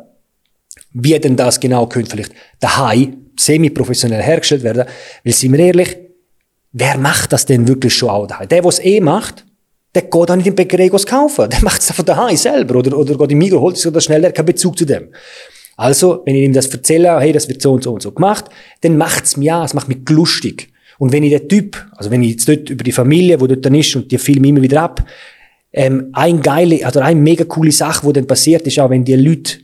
wie 0.94 1.20
denn 1.20 1.36
das 1.36 1.60
genau 1.60 1.88
könnte 1.88 2.12
vielleicht 2.12 2.34
daheim 2.60 3.28
semi-professionell 3.38 4.22
hergestellt 4.22 4.64
werden. 4.64 4.86
Weil, 5.24 5.34
sind 5.34 5.52
wir 5.54 5.60
ehrlich, 5.60 5.98
wer 6.72 6.98
macht 6.98 7.34
das 7.34 7.46
denn 7.46 7.68
wirklich 7.68 7.94
schon 7.94 8.10
auch 8.10 8.28
daheim? 8.28 8.48
Der, 8.48 8.62
der 8.62 8.70
es 8.70 8.80
eh 8.80 9.00
macht, 9.00 9.46
der 9.94 10.04
geht 10.04 10.14
auch 10.14 10.36
nicht 10.36 10.48
in 10.48 10.56
die 10.56 10.64
Bäckerei 10.64 10.90
kaufen. 10.90 11.50
Der 11.50 11.62
macht 11.62 11.82
es 11.82 11.92
von 11.92 12.06
daheim 12.06 12.36
selber. 12.36 12.80
Oder, 12.80 12.98
oder 12.98 13.18
geht 13.18 13.32
in 13.32 13.38
Migros, 13.38 13.62
holt 13.62 13.78
sich 13.78 13.92
das 13.92 14.06
schnell, 14.06 14.22
der 14.22 14.30
hat 14.30 14.36
keinen 14.36 14.46
Bezug 14.46 14.78
zu 14.78 14.86
dem. 14.86 15.10
Also, 15.76 16.24
wenn 16.26 16.36
ich 16.36 16.44
ihm 16.44 16.54
das 16.54 16.68
erzähle, 16.68 17.20
hey, 17.20 17.32
das 17.32 17.48
wird 17.48 17.62
so 17.62 17.74
und 17.74 17.84
so 17.84 17.94
und 17.94 18.02
so 18.02 18.12
gemacht, 18.12 18.46
dann 18.82 18.98
macht's 18.98 19.38
mir 19.38 19.46
ja, 19.46 19.66
es 19.66 19.74
macht 19.74 19.88
mich 19.88 20.00
lustig. 20.10 20.72
Und 21.00 21.12
wenn 21.12 21.24
ich 21.24 21.32
der 21.32 21.48
Typ, 21.48 21.86
also 21.96 22.12
wenn 22.12 22.24
ich 22.24 22.32
jetzt 22.32 22.50
dort 22.50 22.70
über 22.70 22.84
die 22.84 22.92
Familie, 22.92 23.40
wo 23.40 23.48
dort 23.48 23.66
dann 23.66 23.76
ist, 23.76 23.96
und 23.96 24.12
die 24.12 24.18
filme 24.18 24.48
immer 24.48 24.62
wieder 24.62 24.82
ab, 24.82 25.06
ähm, 25.74 26.10
ein 26.14 26.42
geile, 26.42 26.86
also 26.86 27.00
eine 27.00 27.20
mega 27.20 27.44
coole 27.44 27.72
Sache, 27.72 28.06
wo 28.06 28.12
dann 28.12 28.26
passiert 28.26 28.66
ist, 28.66 28.80
auch 28.80 28.90
wenn 28.90 29.04
die 29.04 29.16
Leute 29.16 29.60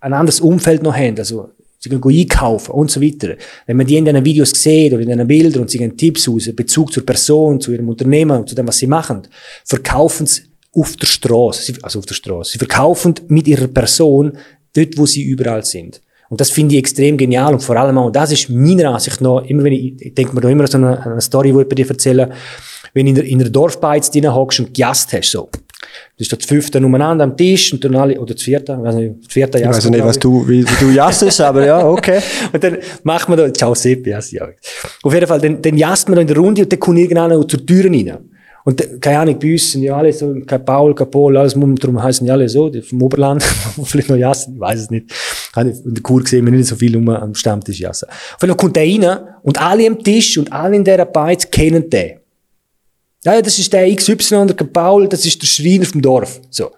ein 0.00 0.12
anderes 0.12 0.40
Umfeld 0.40 0.82
noch 0.82 0.96
haben, 0.96 1.18
also 1.18 1.50
sie 1.78 1.88
gehen 1.88 2.02
einkaufen 2.02 2.72
und 2.72 2.90
so 2.90 3.00
weiter. 3.02 3.36
Wenn 3.66 3.76
man 3.76 3.86
die 3.86 3.96
in 3.96 4.04
den 4.04 4.24
Videos 4.24 4.50
sieht 4.50 4.92
oder 4.92 5.02
in 5.02 5.08
den 5.08 5.26
Bildern 5.26 5.62
und 5.62 5.70
sie 5.70 5.78
gehen 5.78 5.96
Tipps 5.96 6.28
aus, 6.28 6.50
Bezug 6.54 6.92
zur 6.92 7.04
Person, 7.04 7.60
zu 7.60 7.72
ihrem 7.72 7.88
Unternehmen 7.88 8.38
und 8.38 8.48
zu 8.48 8.54
dem, 8.54 8.66
was 8.66 8.78
sie 8.78 8.86
machen, 8.86 9.22
verkaufen 9.64 10.26
sie 10.26 10.42
auf 10.74 10.96
der 10.96 11.06
Straße, 11.06 11.74
also 11.82 11.98
auf 11.98 12.06
der 12.06 12.14
Straße. 12.14 12.52
Sie 12.52 12.58
verkaufen 12.58 13.14
mit 13.28 13.46
ihrer 13.46 13.68
Person 13.68 14.38
dort, 14.74 14.96
wo 14.96 15.06
sie 15.06 15.22
überall 15.22 15.64
sind. 15.64 16.00
Und 16.32 16.40
das 16.40 16.50
finde 16.50 16.74
ich 16.74 16.78
extrem 16.78 17.18
genial 17.18 17.52
und 17.52 17.62
vor 17.62 17.76
allem 17.76 17.98
auch, 17.98 18.10
das 18.10 18.32
ist 18.32 18.48
meiner 18.48 18.94
Ansicht 18.94 19.20
nach, 19.20 19.44
immer 19.44 19.64
wenn 19.64 19.74
ich, 19.74 20.00
ich 20.00 20.14
denke 20.14 20.34
mir 20.34 20.40
da 20.40 20.48
immer 20.48 20.66
so 20.66 20.78
eine, 20.78 20.98
eine 21.04 21.20
Story, 21.20 21.52
die 21.52 21.60
ich 21.60 21.68
bei 21.68 21.74
dir 21.74 21.86
erzähle, 21.86 22.30
wenn 22.94 23.04
du 23.04 23.10
in 23.10 23.14
der, 23.16 23.24
in 23.26 23.38
der 23.38 23.50
Dorfbeiz 23.50 24.10
drin 24.10 24.34
hockst 24.34 24.60
und 24.60 24.72
gejast 24.72 25.12
hast, 25.12 25.30
so. 25.30 25.50
Das 26.16 26.28
ist 26.28 26.32
das 26.32 26.46
fünfte 26.46 26.78
umeinander 26.78 27.24
am 27.24 27.36
Tisch 27.36 27.74
und 27.74 27.84
dann 27.84 27.94
alle, 27.96 28.18
oder 28.18 28.32
das 28.32 28.42
vierte, 28.42 28.82
weiß 28.82 28.94
nicht, 28.94 29.12
das 29.22 29.30
vierte 29.30 29.58
Ich 29.58 29.66
weiß 29.66 29.90
nicht, 29.90 30.04
was 30.04 30.18
du, 30.18 30.48
wie, 30.48 30.66
wie 30.66 30.74
du 30.80 30.90
jassest, 30.90 31.38
aber 31.42 31.66
ja, 31.66 31.86
okay. 31.86 32.22
und 32.54 32.64
dann 32.64 32.78
macht 33.02 33.28
man 33.28 33.36
da, 33.36 33.52
ciao 33.52 33.74
Sepp, 33.74 34.06
ja. 34.06 34.18
Auf 35.02 35.12
jeden 35.12 35.26
Fall, 35.26 35.38
dann, 35.38 35.60
dann 35.60 35.76
jast 35.76 36.08
man 36.08 36.16
da 36.16 36.22
in 36.22 36.28
der 36.28 36.36
Runde 36.38 36.62
und 36.62 36.72
dann 36.72 36.80
kommt 36.80 36.98
irgendeiner 36.98 37.46
zur 37.46 37.66
Tür 37.66 37.84
rein. 37.84 38.18
Und 38.64 39.00
keine 39.00 39.18
Ahnung, 39.18 39.38
bei 39.38 39.52
uns 39.52 39.72
sind 39.72 39.82
ja 39.82 39.96
alle 39.96 40.12
so, 40.12 40.34
kein 40.46 40.64
Paul, 40.64 40.94
kein 40.94 41.10
Paul, 41.10 41.36
alles, 41.36 41.54
darum 41.54 42.02
heißen 42.02 42.26
ja 42.26 42.34
alle 42.34 42.48
so, 42.48 42.68
die 42.68 42.80
vom 42.80 43.02
Oberland, 43.02 43.42
vielleicht 43.84 44.08
noch 44.08 44.16
Jassen, 44.16 44.54
ich 44.54 44.60
weiß 44.60 44.80
es 44.80 44.90
nicht. 44.90 45.12
In 45.56 45.94
der 45.94 46.02
Kur 46.02 46.22
gesehen 46.22 46.44
wir 46.44 46.52
nicht 46.52 46.68
so 46.68 46.76
viel 46.76 46.96
um 46.96 47.08
am 47.08 47.34
Stammtisch 47.34 47.80
Jassen. 47.80 48.08
Auf 48.08 48.36
Fall 48.38 48.54
kommt 48.54 48.76
der 48.76 48.84
rein 48.84 49.18
und 49.42 49.60
alle 49.60 49.86
am 49.86 49.98
Tisch 50.02 50.38
und 50.38 50.52
alle 50.52 50.76
in 50.76 50.84
dieser 50.84 51.04
Beiz 51.04 51.50
kennen 51.50 51.90
den. 51.90 52.20
Ja, 53.24 53.40
das 53.40 53.58
ist 53.58 53.72
der 53.72 53.94
XY, 53.94 54.46
der 54.46 54.64
Paul, 54.64 55.08
das 55.08 55.24
ist 55.24 55.40
der 55.40 55.46
Schreiner 55.46 55.84
vom 55.84 56.02
Dorf. 56.02 56.40
So. 56.50 56.70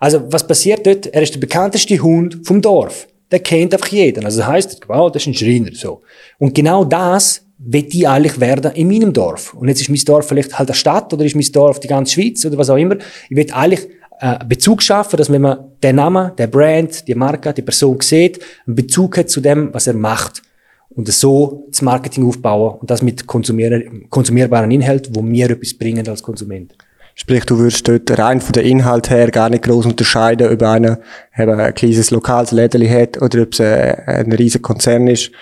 Also, 0.00 0.30
was 0.30 0.46
passiert 0.46 0.86
dort? 0.86 1.06
Er 1.06 1.22
ist 1.22 1.34
der 1.34 1.40
bekannteste 1.40 1.98
Hund 1.98 2.38
vom 2.44 2.62
Dorf. 2.62 3.08
Der 3.30 3.40
kennt 3.40 3.74
einfach 3.74 3.88
jeden. 3.88 4.24
Also, 4.24 4.38
das 4.38 4.48
heisst, 4.48 4.80
wow, 4.88 5.10
das 5.10 5.22
ist 5.22 5.28
ein 5.28 5.34
Schreiner, 5.34 5.70
so. 5.74 6.02
Und 6.38 6.54
genau 6.54 6.84
das 6.84 7.44
will 7.58 7.86
ich 7.90 8.08
eigentlich 8.08 8.40
werden 8.40 8.72
in 8.72 8.88
meinem 8.88 9.12
Dorf. 9.12 9.54
Und 9.54 9.68
jetzt 9.68 9.80
ist 9.80 9.90
mein 9.90 10.00
Dorf 10.04 10.28
vielleicht 10.28 10.58
halt 10.58 10.68
eine 10.68 10.76
Stadt 10.76 11.12
oder 11.12 11.24
ist 11.24 11.34
mein 11.34 11.50
Dorf 11.52 11.80
die 11.80 11.88
ganze 11.88 12.14
Schweiz 12.14 12.44
oder 12.44 12.56
was 12.56 12.70
auch 12.70 12.76
immer. 12.76 12.96
Ich 13.28 13.36
will 13.36 13.46
eigentlich 13.52 13.88
äh, 14.20 14.44
Bezug 14.44 14.82
schaffen, 14.82 15.16
dass 15.16 15.30
wenn 15.30 15.42
man 15.42 15.58
den 15.82 15.96
Namen, 15.96 16.32
der 16.36 16.46
Brand, 16.46 17.06
die 17.06 17.14
Marke, 17.14 17.52
die 17.52 17.62
Person 17.62 18.00
sieht, 18.00 18.40
einen 18.66 18.76
Bezug 18.76 19.18
hat 19.18 19.30
zu 19.30 19.40
dem, 19.40 19.72
was 19.72 19.86
er 19.86 19.94
macht. 19.94 20.42
Und 20.90 21.08
so 21.08 21.66
das 21.70 21.82
Marketing 21.82 22.26
aufbauen 22.26 22.78
und 22.80 22.90
das 22.90 23.02
mit 23.02 23.26
konsumierbaren 23.26 24.70
Inhalten, 24.70 25.14
wo 25.14 25.22
mir 25.22 25.50
etwas 25.50 25.74
bringen 25.74 26.08
als 26.08 26.22
Konsument. 26.22 26.74
Sprich, 27.14 27.44
du 27.44 27.58
würdest 27.58 27.86
dort 27.86 28.16
rein 28.16 28.40
von 28.40 28.52
der 28.52 28.62
Inhalt 28.62 29.10
her 29.10 29.30
gar 29.30 29.50
nicht 29.50 29.64
groß 29.64 29.86
unterscheiden, 29.86 30.52
ob 30.52 30.62
einer 30.62 31.00
eben 31.36 31.58
ein 31.58 31.74
kleines 31.74 32.12
lokales 32.12 32.52
Lädeli 32.52 32.88
hat 32.88 33.20
oder 33.20 33.42
ob 33.42 33.52
es 33.52 33.60
äh, 33.60 33.96
ein, 34.06 34.32
riesiger 34.32 34.62
Konzern 34.62 35.08
ist. 35.08 35.32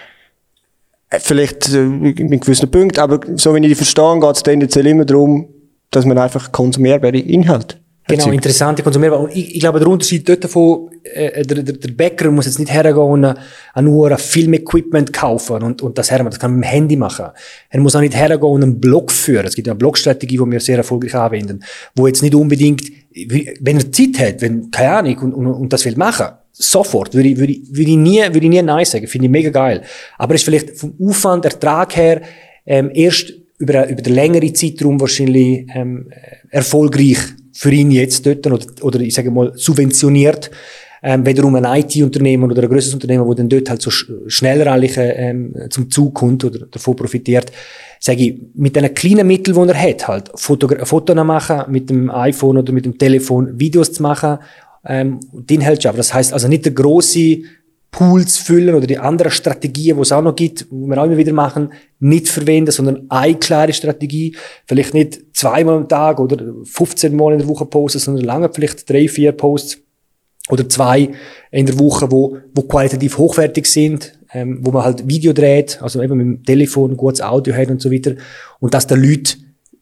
Äh, 1.11 1.21
vielleicht 1.21 1.73
äh, 1.73 1.85
mit 1.85 2.41
gewissen 2.41 2.71
Punkten, 2.71 3.01
aber 3.01 3.21
so 3.37 3.55
wie 3.55 3.61
ich 3.61 3.69
die 3.69 3.75
verstehe, 3.75 4.19
geht 4.21 4.37
es 4.37 4.43
tendenziell 4.43 4.87
immer 4.87 5.05
darum, 5.05 5.49
dass 5.91 6.05
man 6.05 6.19
einfach 6.19 6.51
konsumierbare 6.53 7.19
Inhalte 7.19 7.77
Genau, 8.09 8.31
interessante 8.31 8.85
Konsumierbar. 8.85 9.19
Und 9.19 9.35
ich, 9.35 9.57
ich 9.57 9.61
glaube, 9.61 9.81
der 9.81 9.89
Unterschied 9.89 10.29
dort 10.29 10.45
davon, 10.45 10.91
äh, 11.03 11.45
der, 11.45 11.63
der, 11.65 11.75
der 11.75 11.89
Bäcker 11.91 12.31
muss 12.31 12.47
jetzt 12.47 12.61
nicht 12.61 12.73
hergehen 12.73 12.97
und 12.97 13.25
äh, 13.25 13.35
nur 13.83 14.13
ein 14.13 14.19
Filmequipment 14.19 15.13
kaufen 15.13 15.63
und, 15.63 15.83
und 15.83 15.99
das 15.99 16.11
hermachen. 16.13 16.31
Das 16.31 16.39
kann 16.39 16.53
man 16.53 16.61
mit 16.61 16.69
dem 16.69 16.73
Handy 16.73 16.97
machen. 16.97 17.27
Er 17.69 17.81
muss 17.81 17.97
auch 17.97 18.01
nicht 18.01 18.15
hergehen 18.15 18.43
und 18.43 18.63
einen 18.63 18.81
Blog 18.81 19.11
führen. 19.11 19.45
Es 19.45 19.57
gibt 19.57 19.67
ja 19.67 19.73
eine 19.73 19.79
Blogstrategie, 19.79 20.39
die 20.39 20.51
wir 20.53 20.61
sehr 20.61 20.77
erfolgreich 20.77 21.17
anwenden, 21.17 21.65
wo 21.97 22.07
jetzt 22.07 22.23
nicht 22.23 22.35
unbedingt 22.35 22.83
wenn 23.61 23.79
er 23.79 23.93
Zeit 23.93 24.19
hat, 24.19 24.43
wenn, 24.43 24.71
keine 24.71 24.91
Ahnung, 24.91 25.19
und, 25.19 25.35
und, 25.35 25.47
und 25.47 25.73
das 25.73 25.85
will 25.87 25.97
machen, 25.97 26.27
sofort, 26.59 27.15
würde 27.15 27.29
ich, 27.29 27.37
würde 27.37 27.53
ich, 27.53 27.69
würde 27.69 27.91
ich 27.91 27.97
nie, 27.97 28.21
würde 28.21 28.47
ich 28.47 28.49
nie 28.49 28.63
Nein 28.63 28.85
sagen, 28.85 29.07
finde 29.07 29.27
ich 29.27 29.31
mega 29.31 29.51
geil. 29.51 29.83
Aber 30.19 30.35
es 30.35 30.41
ist 30.41 30.45
vielleicht 30.45 30.79
vom 30.79 30.95
Aufwand, 31.03 31.45
Ertrag 31.45 31.97
her, 31.97 32.23
ähm, 32.65 32.91
erst 32.95 33.33
über, 33.59 33.89
über 33.89 34.03
den 34.03 34.15
längeren 34.15 34.55
Zeitraum 34.55 35.01
wahrscheinlich, 35.01 35.67
ähm, 35.75 36.11
erfolgreich 36.51 37.19
für 37.53 37.71
ihn 37.71 37.91
jetzt 37.91 38.27
dort, 38.27 38.47
oder, 38.47 38.59
oder 38.83 39.01
ich 39.01 39.15
sage 39.15 39.31
mal, 39.31 39.53
subventioniert, 39.55 40.51
ähm, 41.03 41.25
wiederum 41.25 41.55
ein 41.55 41.65
IT-Unternehmen 41.65 42.51
oder 42.51 42.63
ein 42.63 42.69
größeres 42.69 42.95
Unternehmen, 42.95 43.27
wo 43.27 43.35
dann 43.35 43.49
dort 43.49 43.71
halt 43.71 43.83
so 43.83 43.91
schneller 43.91 44.73
eigentlich 44.73 44.97
ähm, 44.97 45.55
zum 45.71 45.91
Zug 45.91 46.15
kommt 46.15 46.45
oder 46.45 46.67
davon 46.67 46.97
profitiert, 46.97 47.53
sage 48.01 48.23
ich, 48.23 48.41
mit 48.55 48.77
den 48.77 48.93
kleinen 48.95 49.27
Mitteln, 49.27 49.55
die 49.55 49.73
er 49.73 49.83
hat, 49.83 50.09
halt 50.09 50.31
Fotos 50.35 51.15
machen, 51.15 51.71
mit 51.71 51.91
dem 51.91 52.11
iPhone 52.11 52.59
oder 52.59 52.73
mit 52.73 52.85
dem 52.85 52.99
Telefon 52.99 53.59
Videos 53.59 53.93
zu 53.93 54.03
machen, 54.03 54.39
ähm, 54.87 55.21
den 55.33 55.61
hält 55.61 55.85
aber. 55.87 55.97
Das 55.97 56.15
heißt 56.15 56.33
also 56.33 56.49
nicht 56.49 56.65
der 56.65 56.73
große 56.73 57.39
Pool 57.91 58.27
zu 58.27 58.45
füllen 58.45 58.75
oder 58.75 58.87
die 58.87 58.99
anderen 58.99 59.33
Strategien, 59.33 59.97
die 59.97 60.03
es 60.03 60.13
auch 60.13 60.23
noch 60.23 60.37
gibt, 60.37 60.67
die 60.71 60.87
wir 60.87 60.99
auch 60.99 61.07
immer 61.07 61.17
wieder 61.17 61.33
machen, 61.33 61.73
nicht 61.99 62.29
verwenden, 62.29 62.71
sondern 62.71 63.07
eine 63.09 63.37
klare 63.37 63.73
Strategie. 63.73 64.37
Vielleicht 64.67 64.93
nicht 64.93 65.21
zweimal 65.33 65.77
am 65.77 65.89
Tag 65.89 66.21
oder 66.21 66.45
15 66.65 67.17
Mal 67.17 67.33
in 67.33 67.39
der 67.39 67.49
Woche 67.49 67.65
posten, 67.65 67.99
sondern 67.99 68.25
lange 68.25 68.51
vielleicht 68.53 68.89
drei, 68.89 69.09
vier 69.09 69.33
Posts 69.33 69.79
oder 70.51 70.69
zwei 70.69 71.11
in 71.51 71.67
der 71.67 71.79
Woche, 71.79 72.11
wo, 72.11 72.37
wo 72.55 72.63
qualitativ 72.63 73.17
hochwertig 73.19 73.67
sind, 73.67 74.19
ähm, 74.33 74.59
wo 74.61 74.73
man 74.73 74.85
halt 74.85 75.09
Video 75.09 75.33
dreht, 75.33 75.81
also 75.81 76.03
eben 76.03 76.19
mit 76.19 76.27
dem 76.27 76.45
Telefon 76.45 76.97
gutes 76.97 77.23
Audio 77.23 77.55
hat 77.55 77.69
und 77.69 77.81
so 77.81 77.91
weiter. 77.91 78.15
Und 78.61 78.75
dass 78.75 78.87
der 78.87 78.99
Leute 78.99 79.39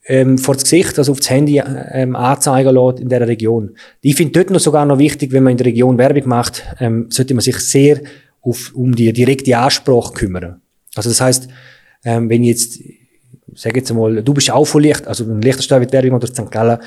ähm, 0.07 0.39
vor 0.39 0.55
das 0.55 0.65
Gesicht, 0.65 0.99
also 0.99 1.13
auf 1.13 1.19
das 1.19 1.31
Handy 1.31 1.59
ähm, 1.59 2.15
anzeigen 2.15 2.75
lässt 2.75 3.01
in 3.01 3.09
dieser 3.09 3.27
Region. 3.27 3.77
Ich 4.03 4.17
finde 4.17 4.33
dort 4.33 4.51
noch 4.51 4.61
sogar 4.61 4.85
noch 4.85 4.99
wichtig, 4.99 5.33
wenn 5.33 5.43
man 5.43 5.53
in 5.53 5.57
der 5.57 5.67
Region 5.67 5.99
Werbung 5.99 6.29
macht, 6.29 6.63
ähm, 6.81 7.07
sollte 7.11 7.35
man 7.35 7.41
sich 7.41 7.59
sehr 7.59 8.01
auf, 8.43 8.73
um 8.75 8.95
die 8.95 9.13
direkte 9.13 9.57
Ansprache 9.57 10.13
kümmern. 10.13 10.61
Also 10.95 11.09
das 11.09 11.21
heißt, 11.21 11.49
ähm, 12.05 12.29
wenn 12.29 12.45
jetzt, 12.45 12.81
sag 13.55 13.77
jetzt 13.77 13.91
einmal, 13.91 14.23
du 14.23 14.35
bist 14.35 14.51
auch 14.51 14.67
von 14.67 14.83
Licht, 14.83 15.07
also 15.07 15.25
in 15.25 15.41
Liechtenstein 15.41 15.81
wird 15.81 15.93
Werbung 15.93 16.13
oder 16.13 16.27
St. 16.27 16.51
Gallen, 16.51 16.79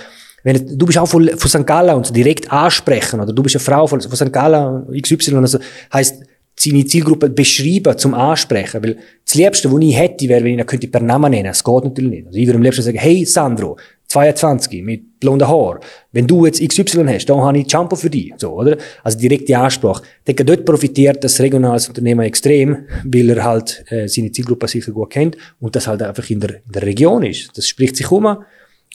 wenn 0.44 0.78
du 0.78 0.86
bist 0.86 0.98
auch 0.98 1.08
von, 1.08 1.28
von 1.28 1.50
St. 1.50 1.66
Gallen 1.66 1.96
und 1.96 2.16
direkt 2.16 2.52
ansprechen, 2.52 3.20
oder 3.20 3.34
du 3.34 3.44
bist 3.44 3.56
eine 3.56 3.64
Frau 3.64 3.88
von, 3.88 4.00
von 4.00 4.16
St. 4.16 4.32
Gallen, 4.32 4.86
XY, 5.02 5.38
also 5.38 5.60
heisst, 5.92 6.24
seine 6.60 6.86
Zielgruppe 6.86 7.30
beschreiben, 7.30 7.98
zum 7.98 8.14
Ansprechen. 8.14 8.84
Weil 8.84 8.98
das 9.28 9.36
Liebste, 9.36 9.70
was 9.70 9.82
ich 9.82 9.98
hätte, 9.98 10.30
wäre, 10.30 10.44
wenn 10.44 10.54
ich 10.54 10.60
ihn 10.60 10.66
könnte 10.66 10.88
per 10.88 11.02
Namen 11.02 11.32
nennen. 11.32 11.50
Es 11.50 11.62
geht 11.62 11.84
natürlich 11.84 12.12
nicht. 12.12 12.28
Also 12.28 12.40
ich 12.40 12.48
würde 12.48 12.58
am 12.58 12.64
liebsten 12.64 12.82
sagen, 12.82 12.98
hey 12.98 13.26
Sandro, 13.26 13.78
22, 14.08 14.82
mit 14.84 15.20
blonden 15.20 15.46
Haar. 15.46 15.82
Wenn 16.14 16.26
du 16.26 16.46
jetzt 16.46 16.66
XY 16.66 17.06
hast, 17.08 17.26
dann 17.26 17.42
habe 17.42 17.58
ich 17.60 17.70
Shampoo 17.70 17.98
für 17.98 18.10
dich. 18.10 18.34
So, 18.38 18.54
oder? 18.54 18.78
Also 19.04 19.20
direkte 19.20 19.58
Ansprache. 19.58 20.04
Ich 20.20 20.26
denke, 20.26 20.46
dort 20.46 20.64
profitiert 20.64 21.22
das 21.26 21.42
regionale 21.42 21.82
Unternehmen 21.86 22.22
extrem, 22.22 22.86
weil 23.04 23.30
er 23.32 23.44
halt 23.44 23.84
äh, 23.90 24.08
seine 24.08 24.32
Zielgruppe 24.32 24.70
sicher 24.70 24.94
gut 24.94 25.10
kennt 25.10 25.36
und 25.60 25.76
das 25.76 25.88
halt 25.88 26.02
einfach 26.04 26.30
in 26.30 26.40
der, 26.40 26.62
in 26.66 26.72
der 26.74 26.84
Region 26.84 27.24
ist. 27.24 27.58
Das 27.58 27.68
spricht 27.68 27.98
sich 27.98 28.10
um 28.10 28.38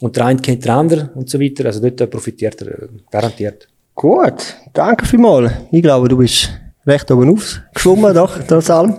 und 0.01 0.17
der 0.17 0.25
eine 0.25 0.41
kennt 0.41 0.65
den 0.65 0.71
anderen 0.71 1.11
und 1.11 1.29
so 1.29 1.39
weiter. 1.39 1.67
Also 1.67 1.87
dort 1.87 2.11
profitiert 2.11 2.63
er 2.63 2.69
äh, 2.69 2.89
garantiert. 3.11 3.69
Gut, 3.95 4.57
danke 4.73 5.05
vielmals. 5.05 5.53
Ich 5.71 5.83
glaube, 5.83 6.09
du 6.09 6.17
bist 6.17 6.49
recht 6.87 7.11
oben 7.11 7.35
aufgeschwommen, 7.35 8.15
doch, 8.15 8.39
trotz 8.49 8.71
allem. 8.71 8.95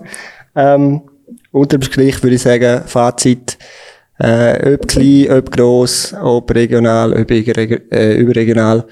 Ähm, 0.56 1.02
unter 1.54 1.78
dem 1.78 1.84
Strich 1.84 2.22
würde 2.22 2.36
ich 2.36 2.42
sagen, 2.42 2.82
Fazit, 2.86 3.58
äh, 4.20 4.74
ob 4.74 4.88
klein, 4.88 5.32
ob 5.32 5.52
gross, 5.52 6.14
ob 6.22 6.54
regional, 6.54 7.14
ob 7.14 7.32
äh, 7.32 8.16
überregional. 8.16 8.86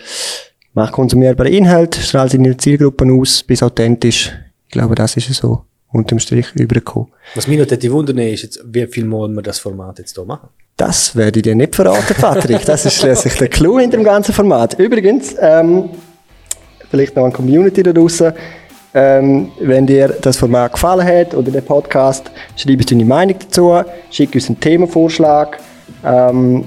Mach 0.73 0.91
konsumierbare 0.91 1.49
Inhalt, 1.49 1.95
strahlt 1.95 2.33
in 2.33 2.43
die 2.43 2.55
Zielgruppen 2.55 3.19
aus, 3.19 3.43
bis 3.43 3.61
authentisch. 3.61 4.31
Ich 4.67 4.71
glaube, 4.71 4.95
das 4.95 5.17
ist 5.17 5.33
so 5.33 5.65
unterm 5.91 6.19
Strich 6.19 6.47
übergekommen. 6.55 7.09
Was 7.35 7.47
mich 7.47 7.59
noch 7.59 7.91
wundern 7.91 8.19
ist 8.19 8.43
jetzt, 8.43 8.61
wie 8.63 8.87
viel 8.87 9.03
Mal 9.03 9.27
wir 9.29 9.41
das 9.41 9.59
Format 9.59 9.99
jetzt 9.99 10.15
hier 10.15 10.23
machen? 10.23 10.49
Das 10.77 11.15
werde 11.15 11.39
ich 11.39 11.43
dir 11.43 11.55
nicht 11.55 11.75
verraten, 11.75 12.15
Patrick. 12.19 12.63
Das 12.65 12.85
ist 12.85 12.95
schließlich 12.95 13.33
der 13.35 13.49
Clou 13.49 13.79
in 13.79 13.91
dem 13.91 14.03
ganzen 14.03 14.33
Format. 14.33 14.79
Übrigens, 14.79 15.35
ähm, 15.39 15.89
vielleicht 16.89 17.15
noch 17.15 17.25
eine 17.25 17.33
Community 17.33 17.83
da 17.83 17.91
draussen. 17.91 18.33
Ähm, 18.93 19.51
wenn 19.59 19.87
dir 19.87 20.09
das 20.21 20.37
Format 20.37 20.73
gefallen 20.73 21.07
hat 21.07 21.33
oder 21.33 21.49
der 21.49 21.61
Podcast, 21.61 22.29
schreib 22.57 22.77
uns 22.77 22.87
deine 22.87 23.05
Meinung 23.05 23.37
dazu, 23.39 23.81
schick 24.09 24.35
uns 24.35 24.47
einen 24.47 24.59
Themenvorschlag. 24.59 25.59
Ähm, 26.03 26.65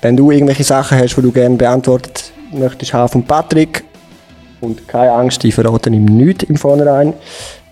wenn 0.00 0.16
du 0.16 0.30
irgendwelche 0.30 0.64
Sachen 0.64 0.98
hast, 0.98 1.16
die 1.16 1.22
du 1.22 1.32
gerne 1.32 1.56
beantwortet 1.56 2.32
möchtest 2.52 2.92
haben 2.92 3.08
von 3.08 3.24
Patrick, 3.24 3.84
und 4.64 4.88
keine 4.88 5.12
Angst, 5.12 5.44
ich 5.44 5.54
verrate 5.54 5.90
ihm 5.90 6.04
nichts 6.04 6.44
im 6.44 6.56
Vornherein. 6.56 7.14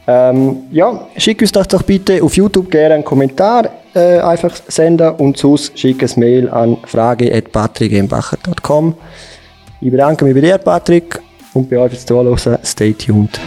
Ähm, 0.07 0.65
ja, 0.71 1.07
schick 1.17 1.41
uns 1.41 1.53
das 1.53 1.69
doch 1.69 1.83
bitte 1.83 2.23
auf 2.23 2.37
YouTube 2.37 2.71
gerne 2.71 2.97
einen 2.97 3.05
Kommentar 3.05 3.71
äh, 3.95 4.19
einfach 4.19 4.55
senden 4.69 5.15
und 5.15 5.37
sonst 5.37 5.79
schick 5.79 6.03
ein 6.03 6.11
Mail 6.17 6.51
an 6.51 6.77
frage.patrickembacher.com. 6.85 8.95
Ich 9.81 9.91
bedanke 9.91 10.25
mich 10.25 10.35
bei 10.35 10.41
dir, 10.41 10.59
Patrick, 10.59 11.21
und 11.55 11.71
bei 11.71 11.79
euch 11.79 11.93
fürs 11.93 12.07
Zuhören. 12.07 12.59
Stay 12.65 12.93
tuned. 12.93 13.41